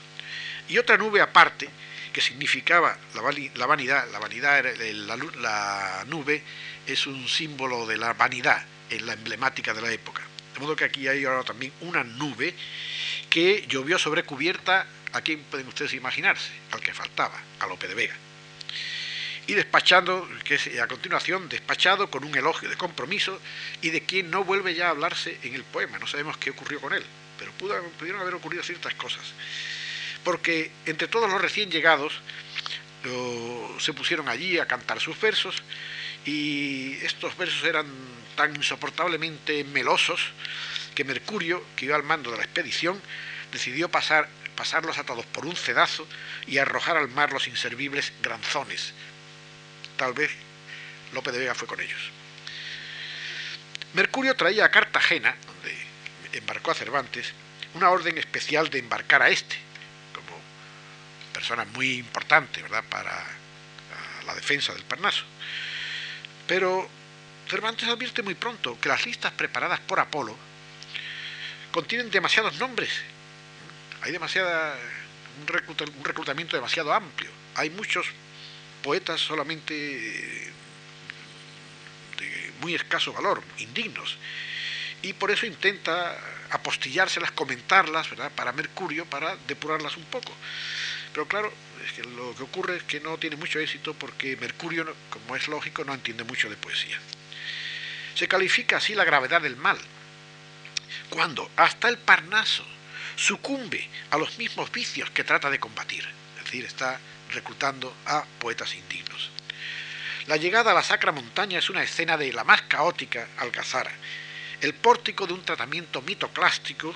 [0.68, 1.70] y otra nube aparte,
[2.12, 3.56] que significaba la, vanidad,
[4.12, 6.44] la vanidad, la, nube
[6.86, 10.24] es un símbolo de la vanidad en la emblemática de la época.
[10.54, 12.56] De modo que aquí hay ahora también una nube
[13.30, 17.96] que llovió sobre cubierta, a quién pueden ustedes imaginarse, al que faltaba, a Lope de
[17.96, 18.16] Vega
[19.48, 23.40] y despachando, que es a continuación despachado con un elogio de compromiso
[23.82, 25.98] y de quien no vuelve ya a hablarse en el poema.
[25.98, 27.04] No sabemos qué ocurrió con él,
[27.40, 29.24] pero pudieron haber ocurrido ciertas cosas.
[30.26, 32.20] Porque entre todos los recién llegados
[33.80, 35.64] se pusieron allí a cantar sus versos
[36.26, 37.86] y estos versos eran
[38.36, 40.20] tan insoportablemente melosos
[40.98, 43.00] que Mercurio, que iba al mando de la expedición,
[43.52, 46.08] decidió pasar, pasarlos atados por un cedazo
[46.48, 48.96] y arrojar al mar los inservibles granzones,
[49.96, 50.32] tal vez
[51.14, 52.02] Lope de Vega fue con ellos.
[53.94, 55.78] Mercurio traía a Cartagena, donde
[56.36, 57.32] embarcó a Cervantes,
[57.76, 59.56] una orden especial de embarcar a este,
[60.16, 60.42] como
[61.32, 62.84] persona muy importante ¿verdad?
[62.90, 63.24] para
[64.26, 65.26] la defensa del Parnaso.
[66.48, 66.90] Pero
[67.48, 70.47] Cervantes advierte muy pronto que las listas preparadas por Apolo
[71.78, 72.90] contienen demasiados nombres,
[74.02, 74.76] hay demasiada
[75.40, 77.30] un, reclutamiento demasiado amplio.
[77.54, 78.08] Hay muchos
[78.82, 79.76] poetas solamente
[82.18, 84.18] de muy escaso valor, indignos,
[85.04, 86.18] y por eso intenta
[86.50, 88.32] apostillárselas, comentarlas, ¿verdad?
[88.32, 90.34] Para Mercurio, para depurarlas un poco.
[91.14, 91.54] Pero claro,
[92.16, 95.94] lo que ocurre es que no tiene mucho éxito porque Mercurio, como es lógico, no
[95.94, 97.00] entiende mucho de poesía.
[98.16, 99.78] Se califica así la gravedad del mal,
[101.10, 102.66] cuando hasta el Parnaso
[103.16, 107.00] sucumbe a los mismos vicios que trata de combatir, es decir, está
[107.32, 109.32] reclutando a poetas indignos.
[110.28, 113.92] La llegada a la sacra montaña es una escena de la más caótica algazara,
[114.62, 116.94] el pórtico de un tratamiento mitoclástico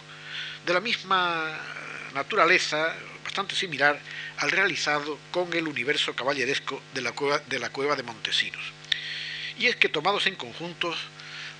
[0.66, 1.58] de la misma
[2.14, 2.94] naturaleza,
[3.24, 4.00] bastante similar
[4.38, 8.64] al realizado con el universo caballeresco de la cueva de, la cueva de Montesinos.
[9.58, 10.98] Y es que tomados en conjuntos,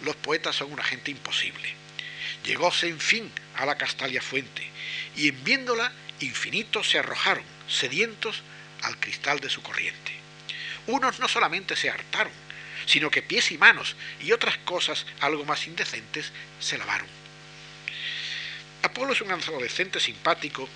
[0.02, 1.76] los poetas son una gente imposible.
[2.46, 4.68] Llegóse en fin a la Castalia Fuente,
[5.16, 8.42] y en viéndola infinitos se arrojaron, sedientos,
[8.84, 10.12] al cristal de su corriente.
[10.88, 12.34] Unos no solamente se hartaron,
[12.86, 17.08] sino que pies y manos y otras cosas algo más indecentes se lavaron.
[18.82, 20.68] Apolo es un adolescente simpático,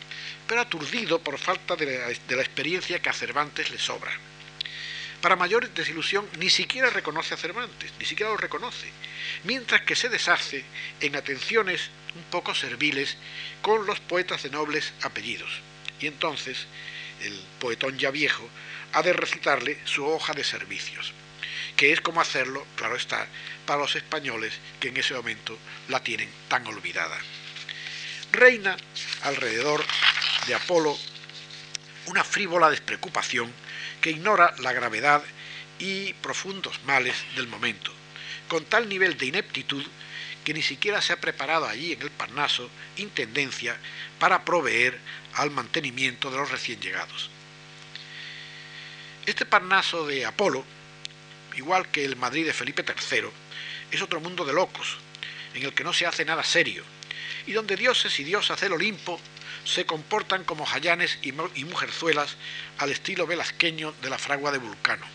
[0.47, 4.12] pero aturdido por falta de la, de la experiencia que a Cervantes le sobra.
[5.21, 8.89] Para mayor desilusión, ni siquiera reconoce a Cervantes, ni siquiera lo reconoce,
[9.43, 10.63] mientras que se deshace
[10.99, 13.17] en atenciones un poco serviles
[13.62, 15.51] con los poetas de nobles apellidos.
[15.99, 16.67] Y entonces
[17.21, 18.47] el poetón ya viejo
[18.93, 21.13] ha de recitarle su hoja de servicios,
[21.75, 23.28] que es como hacerlo, claro está,
[23.65, 25.58] para los españoles que en ese momento
[25.89, 27.17] la tienen tan olvidada.
[28.32, 28.78] Reina
[29.23, 29.84] alrededor
[30.47, 30.97] de Apolo
[32.08, 33.51] una frívola despreocupación
[34.05, 35.23] que ignora la gravedad
[35.79, 37.91] y profundos males del momento,
[38.47, 39.83] con tal nivel de ineptitud
[40.43, 43.75] que ni siquiera se ha preparado allí en el Parnaso intendencia
[44.19, 44.99] para proveer
[45.33, 47.31] al mantenimiento de los recién llegados.
[49.25, 50.63] Este Parnaso de Apolo,
[51.55, 53.29] igual que el Madrid de Felipe III,
[53.89, 54.99] es otro mundo de locos,
[55.55, 56.83] en el que no se hace nada serio,
[57.47, 59.19] y donde dioses y diosas del Olimpo
[59.65, 61.34] se comportan como jayanes y
[61.65, 62.38] mujerzuelas
[62.78, 65.06] al estilo velasqueño de la fragua de Vulcano.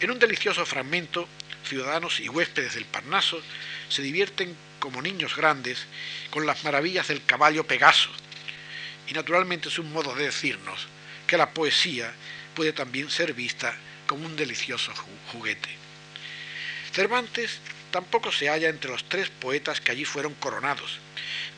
[0.00, 1.26] En un delicioso fragmento,
[1.64, 3.40] ciudadanos y huéspedes del Parnaso
[3.88, 5.86] se divierten como niños grandes
[6.30, 8.10] con las maravillas del caballo Pegaso.
[9.06, 10.86] Y naturalmente es un modo de decirnos
[11.26, 12.12] que la poesía
[12.54, 13.74] puede también ser vista
[14.06, 14.92] como un delicioso
[15.32, 15.70] juguete.
[16.92, 17.60] Cervantes
[17.94, 20.98] tampoco se halla entre los tres poetas que allí fueron coronados,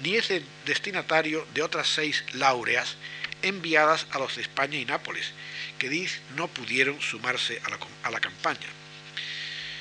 [0.00, 2.96] ni es el destinatario de otras seis laureas
[3.40, 5.32] enviadas a los de España y Nápoles,
[5.78, 8.68] que Diz no pudieron sumarse a la, a la campaña.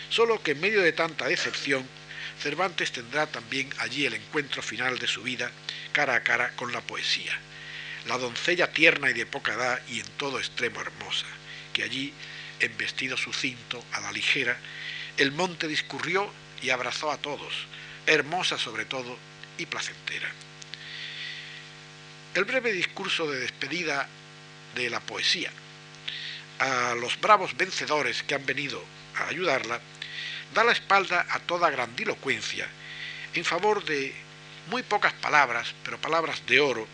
[0.10, 1.86] Solo que en medio de tanta decepción,
[2.41, 5.52] Cervantes tendrá también allí el encuentro final de su vida,
[5.91, 7.38] cara a cara con la poesía,
[8.08, 11.28] la doncella tierna y de poca edad y en todo extremo hermosa,
[11.74, 12.13] que allí,
[12.62, 14.58] en vestido sucinto, a la ligera,
[15.18, 16.32] el monte discurrió
[16.65, 17.54] y abrazó a todos,
[18.08, 19.17] hermosa sobre todo
[19.60, 20.28] y placentera.
[22.34, 24.08] El breve discurso de despedida
[24.73, 25.51] de la poesía
[26.58, 28.84] a los bravos vencedores que han venido
[29.15, 29.80] a ayudarla
[30.56, 32.67] da la espalda a toda grandilocuencia
[33.36, 34.13] en favor de
[34.71, 36.88] muy pocas palabras, pero palabras de oro,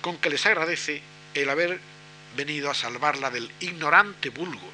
[0.00, 1.02] con que les agradece
[1.34, 1.78] el haber
[2.36, 4.70] venido a salvarla del ignorante vulgo,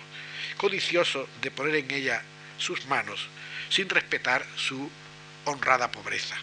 [0.57, 2.23] codicioso de poner en ella
[2.59, 3.29] sus manos
[3.71, 4.91] sin respetar su
[5.47, 6.37] honrada pobreza.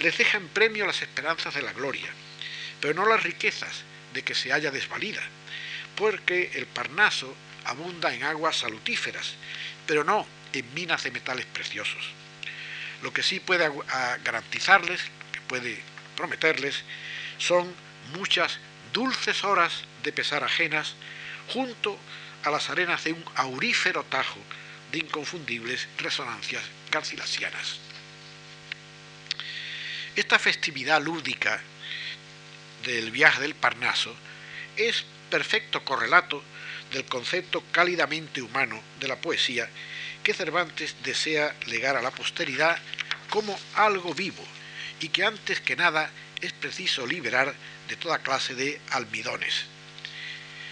[0.00, 2.08] Les deja en premio las esperanzas de la gloria,
[2.80, 5.22] pero no las riquezas de que se haya desvalida,
[5.96, 7.34] porque el Parnaso
[7.64, 9.34] abunda en aguas salutíferas,
[9.86, 12.10] pero no en minas de metales preciosos.
[13.02, 13.70] Lo que sí puede
[14.24, 15.00] garantizarles,
[15.32, 15.80] que puede
[16.16, 16.82] prometerles,
[17.38, 17.72] son
[18.14, 18.58] muchas
[18.92, 20.94] dulces horas de pesar ajenas
[21.52, 21.98] junto
[22.44, 24.38] a las arenas de un aurífero tajo
[24.94, 27.80] de inconfundibles resonancias garcilasianas.
[30.14, 31.60] Esta festividad lúdica
[32.84, 34.14] del viaje del Parnaso
[34.76, 36.44] es perfecto correlato
[36.92, 39.68] del concepto cálidamente humano de la poesía
[40.22, 42.78] que Cervantes desea legar a la posteridad
[43.30, 44.44] como algo vivo
[45.00, 46.08] y que antes que nada
[46.40, 47.52] es preciso liberar
[47.88, 49.64] de toda clase de almidones.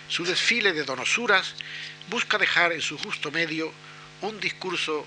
[0.06, 1.56] Su desfile de donosuras
[2.08, 3.72] busca dejar en su justo medio
[4.22, 5.04] un discurso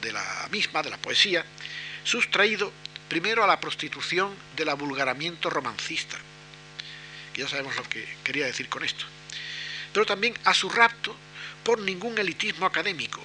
[0.00, 1.44] de la misma, de la poesía,
[2.04, 2.72] sustraído
[3.08, 6.16] primero a la prostitución del avulgaramiento romancista,
[7.34, 9.04] ya sabemos lo que quería decir con esto,
[9.92, 11.14] pero también a su rapto
[11.64, 13.20] por ningún elitismo académico,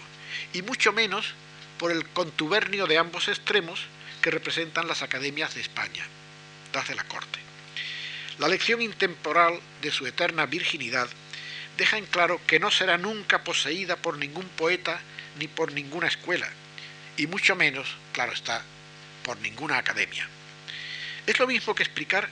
[0.54, 1.34] y mucho menos
[1.78, 3.82] por el contubernio de ambos extremos
[4.22, 6.06] que representan las academias de España,
[6.74, 7.40] las de la corte.
[8.40, 11.08] La lección intemporal de su eterna virginidad
[11.78, 15.00] deja en claro que no será nunca poseída por ningún poeta
[15.40, 16.50] ni por ninguna escuela,
[17.18, 18.64] y mucho menos, claro está,
[19.24, 20.28] por ninguna academia.
[21.26, 22.30] Es lo mismo que explicar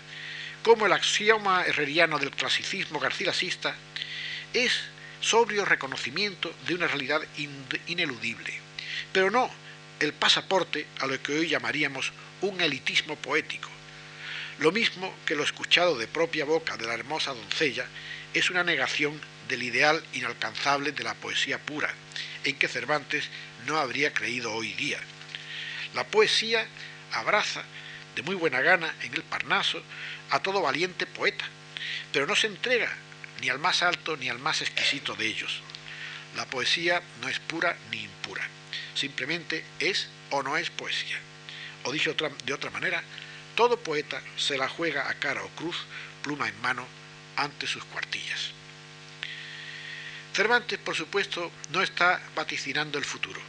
[0.61, 3.75] cómo el axioma herreriano del clasicismo garcilasista
[4.53, 4.71] es
[5.19, 7.21] sobrio reconocimiento de una realidad
[7.87, 8.53] ineludible,
[9.11, 9.49] pero no
[9.99, 13.69] el pasaporte a lo que hoy llamaríamos un elitismo poético.
[14.59, 17.85] Lo mismo que lo escuchado de propia boca de la hermosa doncella
[18.33, 21.93] es una negación del ideal inalcanzable de la poesía pura,
[22.43, 23.29] en que Cervantes
[23.65, 24.99] no habría creído hoy día.
[25.93, 26.67] La poesía
[27.11, 27.63] abraza
[28.15, 29.81] de muy buena gana en el Parnaso
[30.29, 31.45] a todo valiente poeta,
[32.11, 32.91] pero no se entrega
[33.41, 35.61] ni al más alto ni al más exquisito de ellos.
[36.35, 38.47] La poesía no es pura ni impura,
[38.95, 41.19] simplemente es o no es poesía.
[41.83, 42.15] O dicho
[42.45, 43.03] de otra manera,
[43.55, 45.77] todo poeta se la juega a cara o cruz,
[46.23, 46.87] pluma en mano,
[47.35, 48.51] ante sus cuartillas.
[50.33, 53.39] Cervantes, por supuesto, no está vaticinando el futuro,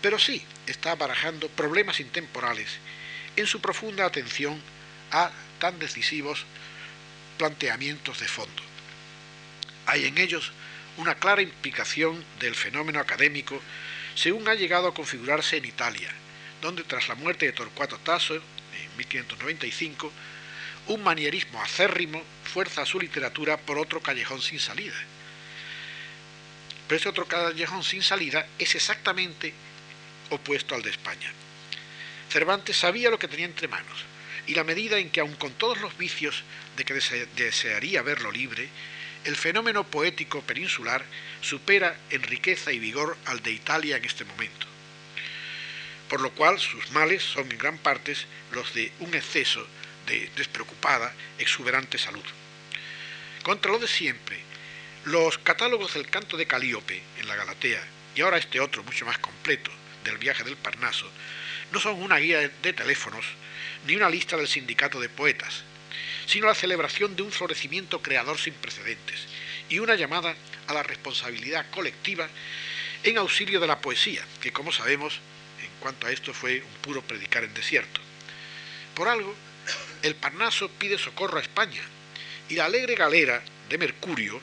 [0.00, 2.68] pero sí está barajando problemas intemporales
[3.34, 4.60] en su profunda atención
[5.10, 6.44] a tan decisivos
[7.38, 8.62] planteamientos de fondo.
[9.86, 10.52] Hay en ellos
[10.96, 13.60] una clara implicación del fenómeno académico
[14.14, 16.12] según ha llegado a configurarse en Italia,
[16.60, 20.12] donde tras la muerte de Torcuato Tasso en 1595,
[20.88, 24.94] un manierismo acérrimo fuerza su literatura por otro callejón sin salida.
[26.90, 29.54] Pero ese otro callejón sin salida es exactamente
[30.30, 31.32] opuesto al de España.
[32.28, 34.04] Cervantes sabía lo que tenía entre manos,
[34.48, 36.42] y la medida en que, aun con todos los vicios
[36.76, 36.94] de que
[37.36, 38.68] desearía verlo libre,
[39.22, 41.04] el fenómeno poético peninsular
[41.40, 44.66] supera en riqueza y vigor al de Italia en este momento.
[46.08, 48.16] Por lo cual sus males son en gran parte
[48.50, 49.64] los de un exceso
[50.08, 52.24] de despreocupada, exuberante salud.
[53.44, 54.49] Contra lo de siempre,
[55.04, 57.82] los catálogos del canto de Calíope en la Galatea,
[58.14, 59.70] y ahora este otro mucho más completo,
[60.04, 61.10] del viaje del Parnaso,
[61.72, 63.24] no son una guía de teléfonos
[63.86, 65.62] ni una lista del sindicato de poetas,
[66.26, 69.26] sino la celebración de un florecimiento creador sin precedentes
[69.68, 70.34] y una llamada
[70.66, 72.28] a la responsabilidad colectiva
[73.02, 75.20] en auxilio de la poesía, que como sabemos,
[75.62, 78.00] en cuanto a esto fue un puro predicar en desierto.
[78.94, 79.34] Por algo,
[80.02, 81.82] el Parnaso pide socorro a España
[82.48, 84.40] y la alegre galera de Mercurio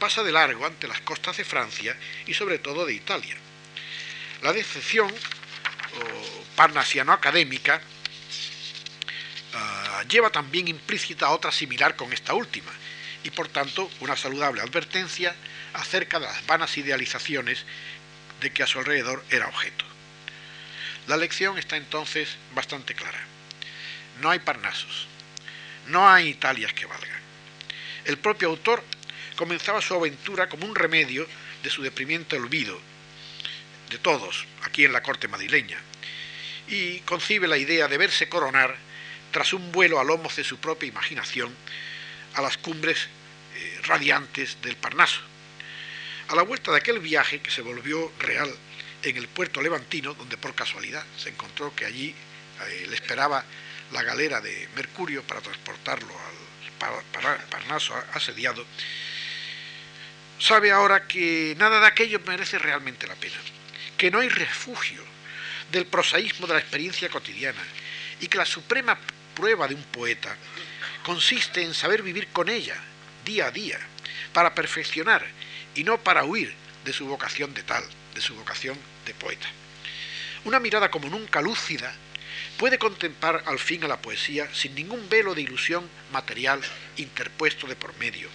[0.00, 1.96] pasa de largo ante las costas de Francia
[2.26, 3.36] y sobre todo de Italia.
[4.42, 5.08] La decepción
[6.56, 7.80] parnasiano-académica
[9.52, 12.70] Ah, lleva también implícita otra similar con esta última,
[13.24, 15.34] y por tanto una saludable advertencia
[15.74, 17.64] acerca de las vanas idealizaciones
[18.40, 19.84] de que a su alrededor era objeto.
[21.06, 23.18] La lección está entonces bastante clara.
[24.20, 25.08] No hay Parnasos,
[25.88, 27.20] no hay Italias que valgan.
[28.04, 28.84] El propio autor
[29.40, 31.26] comenzaba su aventura como un remedio
[31.62, 32.78] de su deprimiente olvido,
[33.88, 35.78] de todos, aquí en la corte madrileña,
[36.68, 38.76] y concibe la idea de verse coronar
[39.30, 41.56] tras un vuelo a lomos de su propia imaginación
[42.34, 43.08] a las cumbres
[43.56, 45.22] eh, radiantes del Parnaso.
[46.28, 48.54] A la vuelta de aquel viaje que se volvió real
[49.02, 52.14] en el puerto levantino, donde por casualidad se encontró que allí
[52.68, 53.42] eh, le esperaba
[53.92, 58.66] la galera de Mercurio para transportarlo al Parnaso asediado,
[60.40, 63.36] sabe ahora que nada de aquello merece realmente la pena,
[63.96, 65.04] que no hay refugio
[65.70, 67.62] del prosaísmo de la experiencia cotidiana
[68.20, 68.98] y que la suprema
[69.36, 70.34] prueba de un poeta
[71.04, 72.76] consiste en saber vivir con ella
[73.24, 73.78] día a día,
[74.32, 75.26] para perfeccionar
[75.74, 77.84] y no para huir de su vocación de tal,
[78.14, 79.46] de su vocación de poeta.
[80.44, 81.92] Una mirada como nunca lúcida
[82.58, 86.60] puede contemplar al fin a la poesía sin ningún velo de ilusión material
[86.96, 88.28] interpuesto de por medio,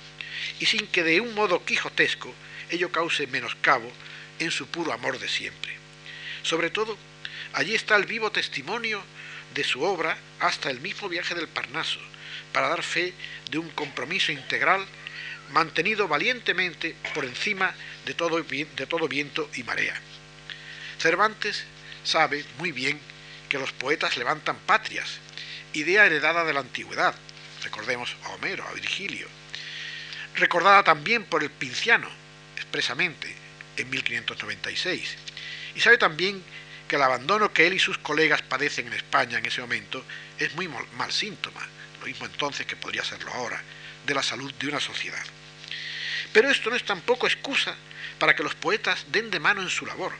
[0.59, 2.33] y sin que de un modo quijotesco
[2.69, 3.91] ello cause menoscabo
[4.39, 5.73] en su puro amor de siempre.
[6.43, 6.97] Sobre todo,
[7.53, 9.03] allí está el vivo testimonio
[9.53, 11.99] de su obra hasta el mismo viaje del Parnaso,
[12.51, 13.13] para dar fe
[13.49, 14.85] de un compromiso integral
[15.51, 17.73] mantenido valientemente por encima
[18.05, 19.99] de todo, de todo viento y marea.
[20.99, 21.65] Cervantes
[22.03, 22.99] sabe muy bien
[23.49, 25.19] que los poetas levantan patrias,
[25.73, 27.15] idea heredada de la antigüedad,
[27.63, 29.27] recordemos a Homero, a Virgilio,
[30.35, 32.09] recordada también por el Pinciano,
[32.55, 33.35] expresamente,
[33.77, 35.15] en 1596,
[35.75, 36.43] y sabe también
[36.87, 40.03] que el abandono que él y sus colegas padecen en España en ese momento
[40.37, 41.67] es muy mal síntoma,
[41.99, 43.61] lo mismo entonces que podría serlo ahora,
[44.05, 45.23] de la salud de una sociedad.
[46.31, 47.75] Pero esto no es tampoco excusa
[48.19, 50.13] para que los poetas den de mano en su labor,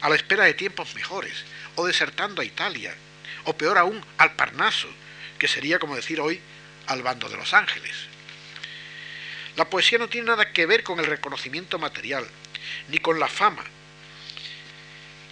[0.00, 1.44] a la espera de tiempos mejores,
[1.74, 2.94] o desertando a Italia,
[3.44, 4.88] o peor aún, al Parnaso,
[5.38, 6.40] que sería como decir hoy
[6.86, 7.94] al bando de los ángeles.
[9.58, 12.24] La poesía no tiene nada que ver con el reconocimiento material,
[12.90, 13.64] ni con la fama,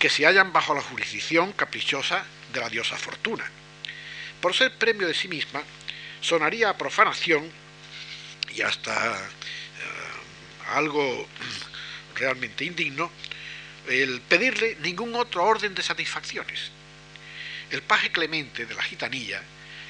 [0.01, 3.49] que se hallan bajo la jurisdicción caprichosa de la diosa Fortuna.
[4.41, 5.63] Por ser premio de sí misma,
[6.21, 7.49] sonaría a profanación
[8.53, 11.29] y hasta eh, algo
[12.17, 13.13] realmente indigno
[13.87, 16.73] el pedirle ningún otro orden de satisfacciones.
[17.71, 19.41] El paje Clemente de la gitanilla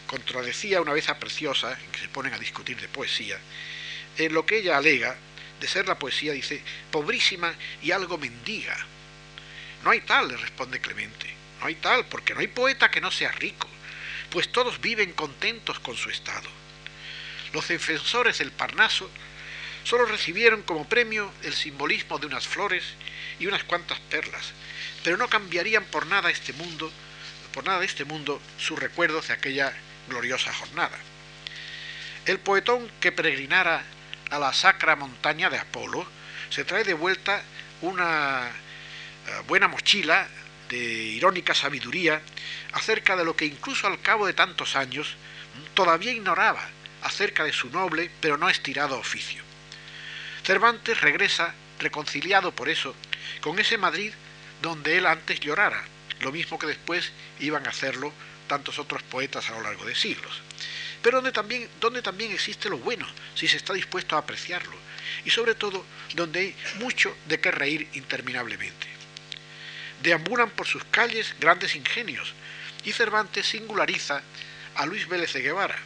[0.07, 3.39] contradecía una vez a Preciosa, en que se ponen a discutir de poesía,
[4.19, 5.17] en lo que ella alega
[5.61, 8.77] de ser la poesía, dice, pobrísima y algo mendiga.
[9.85, 13.11] No hay tal, le responde Clemente, no hay tal, porque no hay poeta que no
[13.11, 13.69] sea rico,
[14.31, 16.49] pues todos viven contentos con su estado.
[17.53, 19.11] Los defensores del Parnaso
[19.85, 22.85] solo recibieron como premio el simbolismo de unas flores
[23.39, 24.53] y unas cuantas perlas,
[25.05, 26.91] pero no cambiarían por nada este mundo,
[27.55, 29.73] por nada de este mundo sus recuerdos de aquella
[30.09, 30.99] gloriosa jornada.
[32.27, 33.85] El poetón que peregrinara
[34.31, 36.07] a la sacra montaña de Apolo
[36.51, 37.43] se trae de vuelta
[37.83, 40.29] una eh, buena mochila
[40.69, 42.21] de irónica sabiduría
[42.73, 45.15] acerca de lo que incluso al cabo de tantos años
[45.75, 46.69] todavía ignoraba
[47.03, 49.43] acerca de su noble pero no estirado oficio.
[50.45, 52.95] Cervantes regresa reconciliado por eso
[53.41, 54.13] con ese Madrid
[54.63, 55.85] donde él antes llorara,
[56.21, 58.13] lo mismo que después iban a hacerlo
[58.49, 60.41] tantos otros poetas a lo largo de siglos.
[61.07, 61.69] Pero donde también,
[62.03, 64.77] también existe lo bueno, si se está dispuesto a apreciarlo,
[65.25, 65.87] y sobre todo
[66.17, 68.89] donde hay mucho de qué reír interminablemente.
[70.03, 72.35] Deambulan por sus calles grandes ingenios,
[72.83, 74.21] y Cervantes singulariza
[74.75, 75.79] a Luis Vélez de Guevara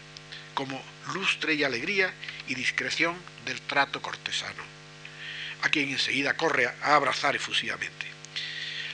[0.55, 2.15] como lustre y alegría
[2.49, 3.15] y discreción
[3.45, 4.63] del trato cortesano,
[5.61, 8.07] a quien enseguida corre a abrazar efusivamente.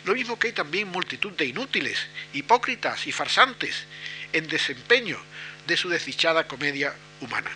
[0.04, 3.84] Lo mismo que hay también multitud de inútiles, hipócritas y farsantes
[4.32, 5.22] en desempeño
[5.66, 7.50] de su desdichada comedia humana.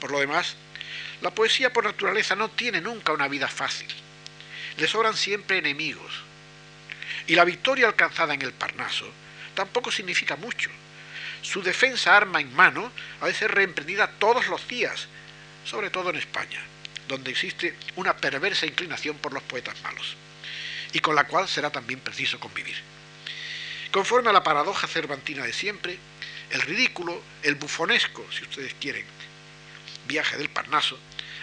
[0.00, 0.56] Por lo demás,
[1.20, 3.88] la poesía por naturaleza no tiene nunca una vida fácil.
[4.78, 6.12] Le sobran siempre enemigos.
[7.26, 9.10] Y la victoria alcanzada en el Parnaso
[9.54, 10.70] tampoco significa mucho.
[11.42, 12.90] Su defensa arma en mano
[13.20, 15.08] ha de ser reemprendida todos los días,
[15.64, 16.60] sobre todo en España,
[17.08, 20.16] donde existe una perversa inclinación por los poetas malos
[20.92, 22.76] y con la cual será también preciso convivir.
[23.90, 25.98] Conforme a la paradoja cervantina de siempre,
[26.50, 29.04] el ridículo, el bufonesco, si ustedes quieren,
[30.06, 30.98] viaje del Parnaso,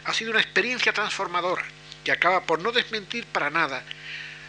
[0.06, 1.66] ha sido una experiencia transformadora
[2.04, 3.84] que acaba por no desmentir para nada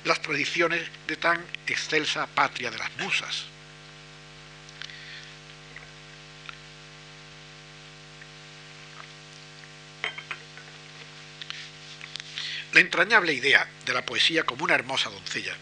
[0.04, 3.44] las tradiciones de tan excelsa patria de las musas.
[12.72, 15.56] La entrañable idea de la poesía como una hermosa doncella,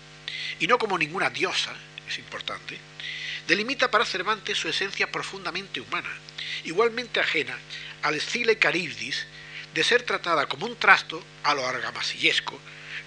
[0.59, 1.74] y no como ninguna diosa,
[2.09, 2.78] es importante,
[3.47, 6.11] delimita para Cervantes su esencia profundamente humana,
[6.64, 7.59] igualmente ajena
[8.03, 9.26] al y caribdis
[9.74, 12.59] de ser tratada como un trasto a lo argamasillesco,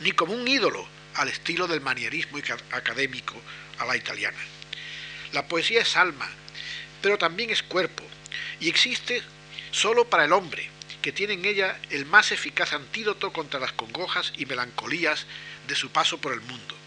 [0.02, 2.40] ni como un ídolo al estilo del manierismo
[2.72, 3.36] académico
[3.78, 4.38] a la italiana.
[5.32, 6.30] La poesía es alma,
[7.02, 8.04] pero también es cuerpo,
[8.60, 9.24] y existe
[9.72, 10.70] solo para el hombre,
[11.02, 15.26] que tiene en ella el más eficaz antídoto contra las congojas y melancolías
[15.68, 16.79] de su paso por el mundo.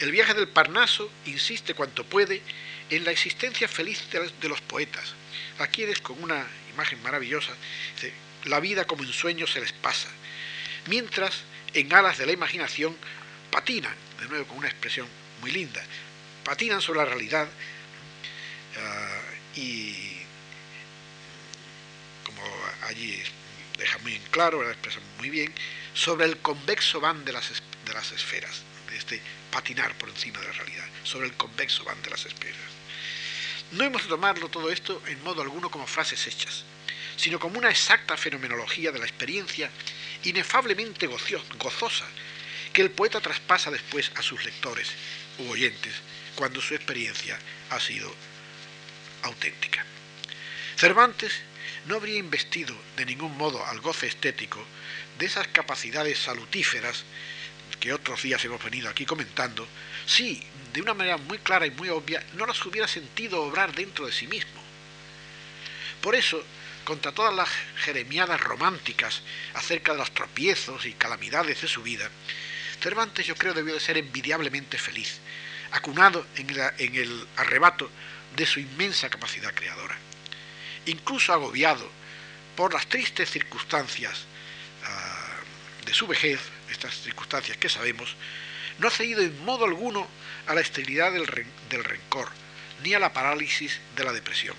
[0.00, 2.42] El viaje del Parnaso insiste cuanto puede
[2.88, 5.14] en la existencia feliz de los poetas,
[5.58, 7.52] a quienes con una imagen maravillosa,
[8.46, 10.08] la vida como en sueño se les pasa,
[10.86, 11.42] mientras
[11.74, 12.96] en alas de la imaginación
[13.50, 15.06] patinan, de nuevo con una expresión
[15.40, 15.82] muy linda,
[16.44, 17.48] patinan sobre la realidad
[18.78, 19.20] ah,
[19.54, 20.16] y
[22.88, 23.22] allí
[23.78, 25.52] deja muy en claro, la expresa muy bien,
[25.94, 27.50] sobre el convexo van de las,
[28.12, 28.62] esferas,
[29.00, 29.20] este
[29.50, 32.70] patinar por encima de la realidad, sobre el convexo van de las esferas.
[33.72, 36.64] No hemos de tomarlo todo esto en modo alguno como frases hechas,
[37.16, 39.70] sino como una exacta fenomenología de la experiencia
[40.24, 42.06] inefablemente gozosa
[42.72, 44.90] que el poeta traspasa después a sus lectores
[45.38, 45.94] u oyentes
[46.34, 47.38] cuando su experiencia
[47.70, 48.12] ha sido
[49.22, 49.84] auténtica.
[50.76, 51.40] Cervantes
[51.86, 54.64] no habría investido de ningún modo al goce estético
[55.18, 57.04] de esas capacidades salutíferas
[57.80, 59.66] que otros días hemos venido aquí comentando,
[60.06, 64.06] si, de una manera muy clara y muy obvia, no las hubiera sentido obrar dentro
[64.06, 64.60] de sí mismo.
[66.00, 66.44] Por eso,
[66.84, 69.22] contra todas las jeremiadas románticas
[69.54, 72.10] acerca de los tropiezos y calamidades de su vida,
[72.80, 75.18] Cervantes yo creo debió de ser envidiablemente feliz,
[75.72, 77.90] acunado en el, en el arrebato
[78.36, 79.98] de su inmensa capacidad creadora
[80.86, 81.88] incluso agobiado
[82.56, 84.24] por las tristes circunstancias
[84.84, 85.36] ah,
[85.84, 86.40] de su vejez,
[86.70, 88.16] estas circunstancias que sabemos,
[88.78, 90.08] no ha cedido en modo alguno
[90.46, 91.26] a la esterilidad del,
[91.68, 92.28] del rencor,
[92.82, 94.56] ni a la parálisis de la depresión.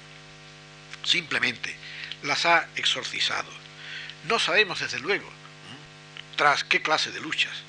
[1.04, 1.76] simplemente
[2.24, 3.50] las ha exorcizado.
[4.28, 5.28] No sabemos desde luego
[6.36, 7.64] tras qué clase de luchas.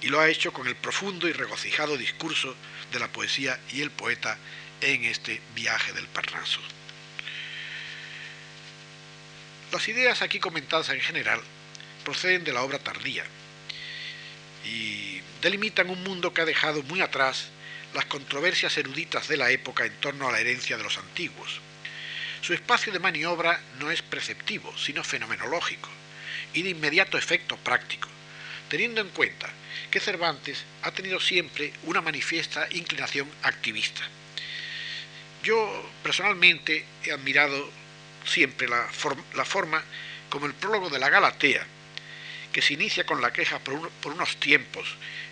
[0.00, 2.54] Y lo ha hecho con el profundo y regocijado discurso
[2.92, 4.36] de la poesía y el poeta
[4.80, 6.60] en este viaje del Parnaso.
[9.72, 11.40] Las ideas aquí comentadas en general
[12.04, 13.24] proceden de la obra tardía
[14.64, 17.48] y delimitan un mundo que ha dejado muy atrás
[17.94, 21.60] las controversias eruditas de la época en torno a la herencia de los antiguos.
[22.40, 25.88] Su espacio de maniobra no es preceptivo, sino fenomenológico
[26.52, 28.08] y de inmediato efecto práctico,
[28.68, 29.48] teniendo en cuenta
[29.90, 34.02] que Cervantes ha tenido siempre una manifiesta inclinación activista.
[35.42, 37.70] Yo personalmente he admirado
[38.26, 38.88] siempre la,
[39.44, 39.82] forma
[40.30, 41.66] como el prólogo de la Galatea,
[42.54, 44.86] que se inicia con la queja por, por unos tiempos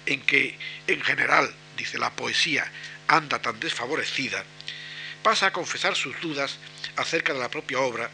[0.07, 0.59] en que,
[0.89, 2.69] en general, dice la poesía,
[3.07, 4.45] anda tan desfavorecida,
[5.23, 6.59] pasa a confesar sus dudas
[6.97, 8.11] acerca de la propia obra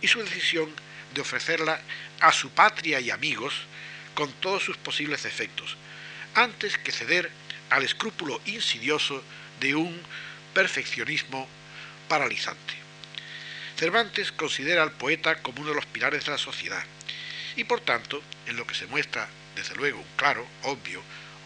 [0.00, 0.74] y su decisión
[1.14, 1.80] de ofrecerla
[2.18, 3.54] a su patria y amigos
[4.14, 5.76] con todos sus posibles efectos,
[6.34, 7.30] antes que ceder
[7.70, 9.22] al escrúpulo insidioso
[9.60, 10.02] de un
[10.52, 11.48] perfeccionismo
[12.08, 12.74] paralizante.
[13.76, 16.84] Cervantes considera al poeta como uno de los pilares de la sociedad
[17.58, 21.02] y por tanto, en lo que se muestra desde luego un claro, obvio,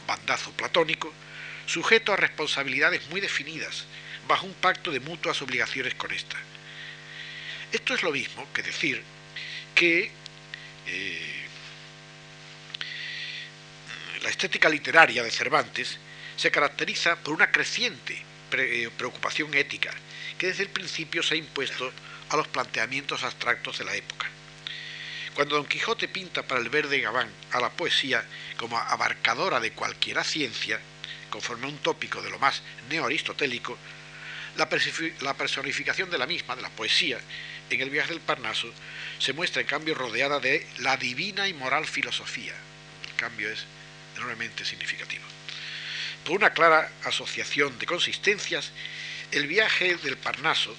[0.07, 1.11] bandazo platónico,
[1.65, 3.87] sujeto a responsabilidades muy definidas,
[4.29, 6.37] bajo un pacto de mutuas obligaciones con ésta.
[7.73, 9.03] Esto es lo mismo que decir
[9.75, 10.11] que
[10.87, 11.47] eh,
[14.23, 15.99] la estética literaria de Cervantes
[16.37, 19.91] se caracteriza por una creciente eh, preocupación ética
[20.37, 21.91] que desde el principio se ha impuesto
[22.29, 24.29] a los planteamientos abstractos de la época.
[25.35, 28.25] Cuando Don Quijote pinta para el verde Gabán a la poesía
[28.59, 30.79] como abarcadora de cualquiera ciencia,
[31.31, 33.79] conforme a un tópico de lo más neoaristotélico,
[34.57, 37.19] la personificación de la misma, de la poesía,
[37.71, 38.71] en el viaje del Parnaso,
[39.19, 42.53] se muestra en cambio rodeada de la divina y moral filosofía.
[43.09, 43.65] El cambio es
[44.17, 45.25] enormemente significativo.
[46.27, 48.71] Por una clara asociación de consistencias,
[49.31, 50.77] el viaje del Parnaso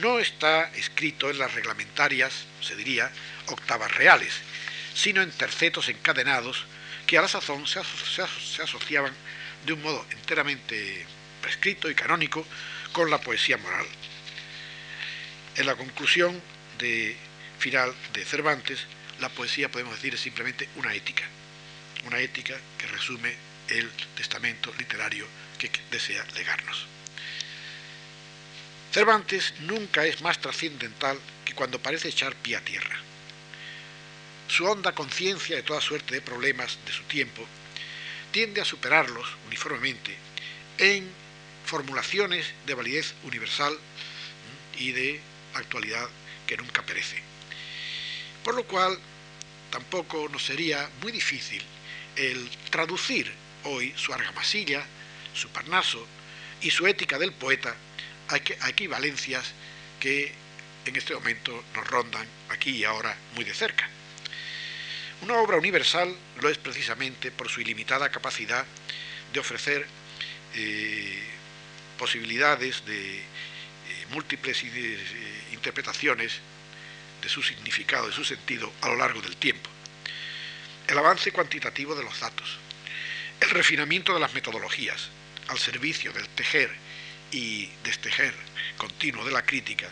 [0.00, 3.10] no está escrito en las reglamentarias, se diría,
[3.46, 4.32] octavas reales,
[4.94, 6.64] sino en tercetos encadenados
[7.06, 7.80] que a la sazón se,
[8.62, 9.12] asociaban
[9.66, 11.04] de un modo enteramente
[11.40, 12.46] prescrito y canónico
[12.92, 13.86] con la poesía moral.
[15.56, 16.40] En la conclusión
[16.78, 17.16] de
[17.58, 18.86] final de Cervantes,
[19.20, 21.24] la poesía podemos decir es simplemente una ética,
[22.06, 23.34] una ética que resume
[23.68, 25.26] el testamento literario
[25.58, 26.91] que desea legarnos.
[28.92, 32.94] Cervantes nunca es más trascendental que cuando parece echar pie a tierra.
[34.48, 37.42] Su honda conciencia de toda suerte de problemas de su tiempo
[38.32, 40.14] tiende a superarlos uniformemente
[40.76, 41.08] en
[41.64, 43.74] formulaciones de validez universal
[44.78, 45.20] y de
[45.54, 46.06] actualidad
[46.46, 47.16] que nunca perece.
[48.44, 48.98] Por lo cual,
[49.70, 51.62] tampoco nos sería muy difícil
[52.16, 53.32] el traducir
[53.64, 54.84] hoy su argamasilla,
[55.34, 56.06] su parnaso
[56.60, 57.74] y su ética del poeta
[58.28, 59.52] a equivalencias
[60.00, 60.32] que
[60.84, 63.88] en este momento nos rondan aquí y ahora muy de cerca.
[65.22, 68.64] Una obra universal lo es precisamente por su ilimitada capacidad
[69.32, 69.86] de ofrecer
[70.54, 71.22] eh,
[71.96, 73.22] posibilidades de eh,
[74.10, 74.98] múltiples eh,
[75.52, 76.40] interpretaciones
[77.22, 79.70] de su significado, de su sentido a lo largo del tiempo.
[80.88, 82.58] El avance cuantitativo de los datos,
[83.40, 85.08] el refinamiento de las metodologías
[85.46, 86.70] al servicio del tejer
[87.32, 88.34] y destejer
[88.76, 89.88] continuo de la crítica,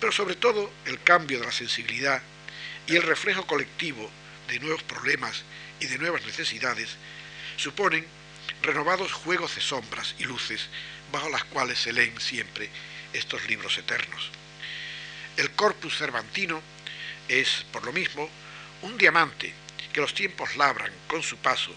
[0.00, 2.22] pero sobre todo el cambio de la sensibilidad
[2.86, 4.10] y el reflejo colectivo
[4.48, 5.42] de nuevos problemas
[5.80, 6.96] y de nuevas necesidades
[7.56, 8.06] suponen
[8.62, 10.68] renovados juegos de sombras y luces
[11.12, 12.70] bajo las cuales se leen siempre
[13.12, 14.30] estos libros eternos.
[15.36, 16.62] El corpus cervantino
[17.28, 18.28] es, por lo mismo,
[18.82, 19.52] un diamante
[19.92, 21.74] que los tiempos labran con su paso,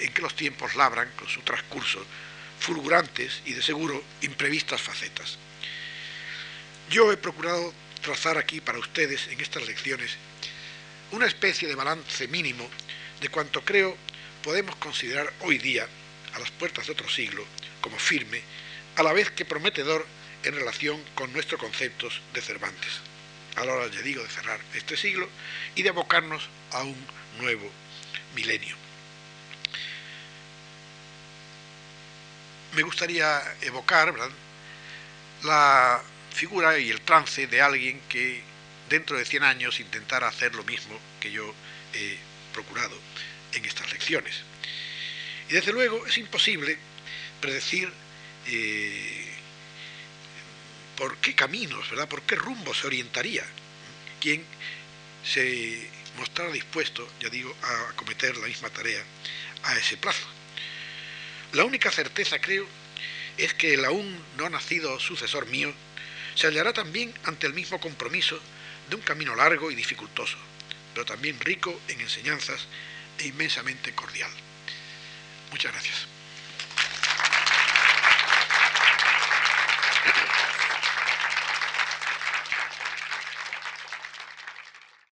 [0.00, 2.04] en que los tiempos labran con su transcurso
[2.58, 5.38] fulgurantes y de seguro imprevistas facetas.
[6.90, 10.16] Yo he procurado trazar aquí para ustedes en estas lecciones
[11.10, 12.68] una especie de balance mínimo
[13.20, 13.96] de cuanto creo
[14.42, 15.86] podemos considerar hoy día,
[16.34, 17.44] a las puertas de otro siglo,
[17.80, 18.40] como firme,
[18.96, 20.06] a la vez que prometedor
[20.44, 23.00] en relación con nuestros conceptos de Cervantes,
[23.56, 25.28] a la hora, ya digo, de cerrar este siglo
[25.74, 26.96] y de abocarnos a un
[27.40, 27.70] nuevo
[28.34, 28.87] milenio.
[32.74, 34.14] Me gustaría evocar
[35.44, 36.02] la
[36.34, 38.42] figura y el trance de alguien que
[38.88, 41.54] dentro de 100 años intentara hacer lo mismo que yo
[41.94, 42.18] he
[42.52, 42.98] procurado
[43.52, 44.42] en estas lecciones.
[45.48, 46.78] Y desde luego es imposible
[47.40, 47.90] predecir
[48.46, 49.26] eh,
[50.96, 52.08] por qué caminos, ¿verdad?
[52.08, 53.44] ¿Por qué rumbo se orientaría
[54.20, 54.44] quien
[55.24, 59.02] se mostrara dispuesto, ya digo, a acometer la misma tarea
[59.62, 60.37] a ese plazo?
[61.52, 62.66] La única certeza, creo,
[63.38, 65.72] es que el aún no nacido sucesor mío
[66.34, 68.38] se hallará también ante el mismo compromiso
[68.90, 70.36] de un camino largo y dificultoso,
[70.94, 72.66] pero también rico en enseñanzas
[73.18, 74.30] e inmensamente cordial.
[75.50, 76.17] Muchas gracias.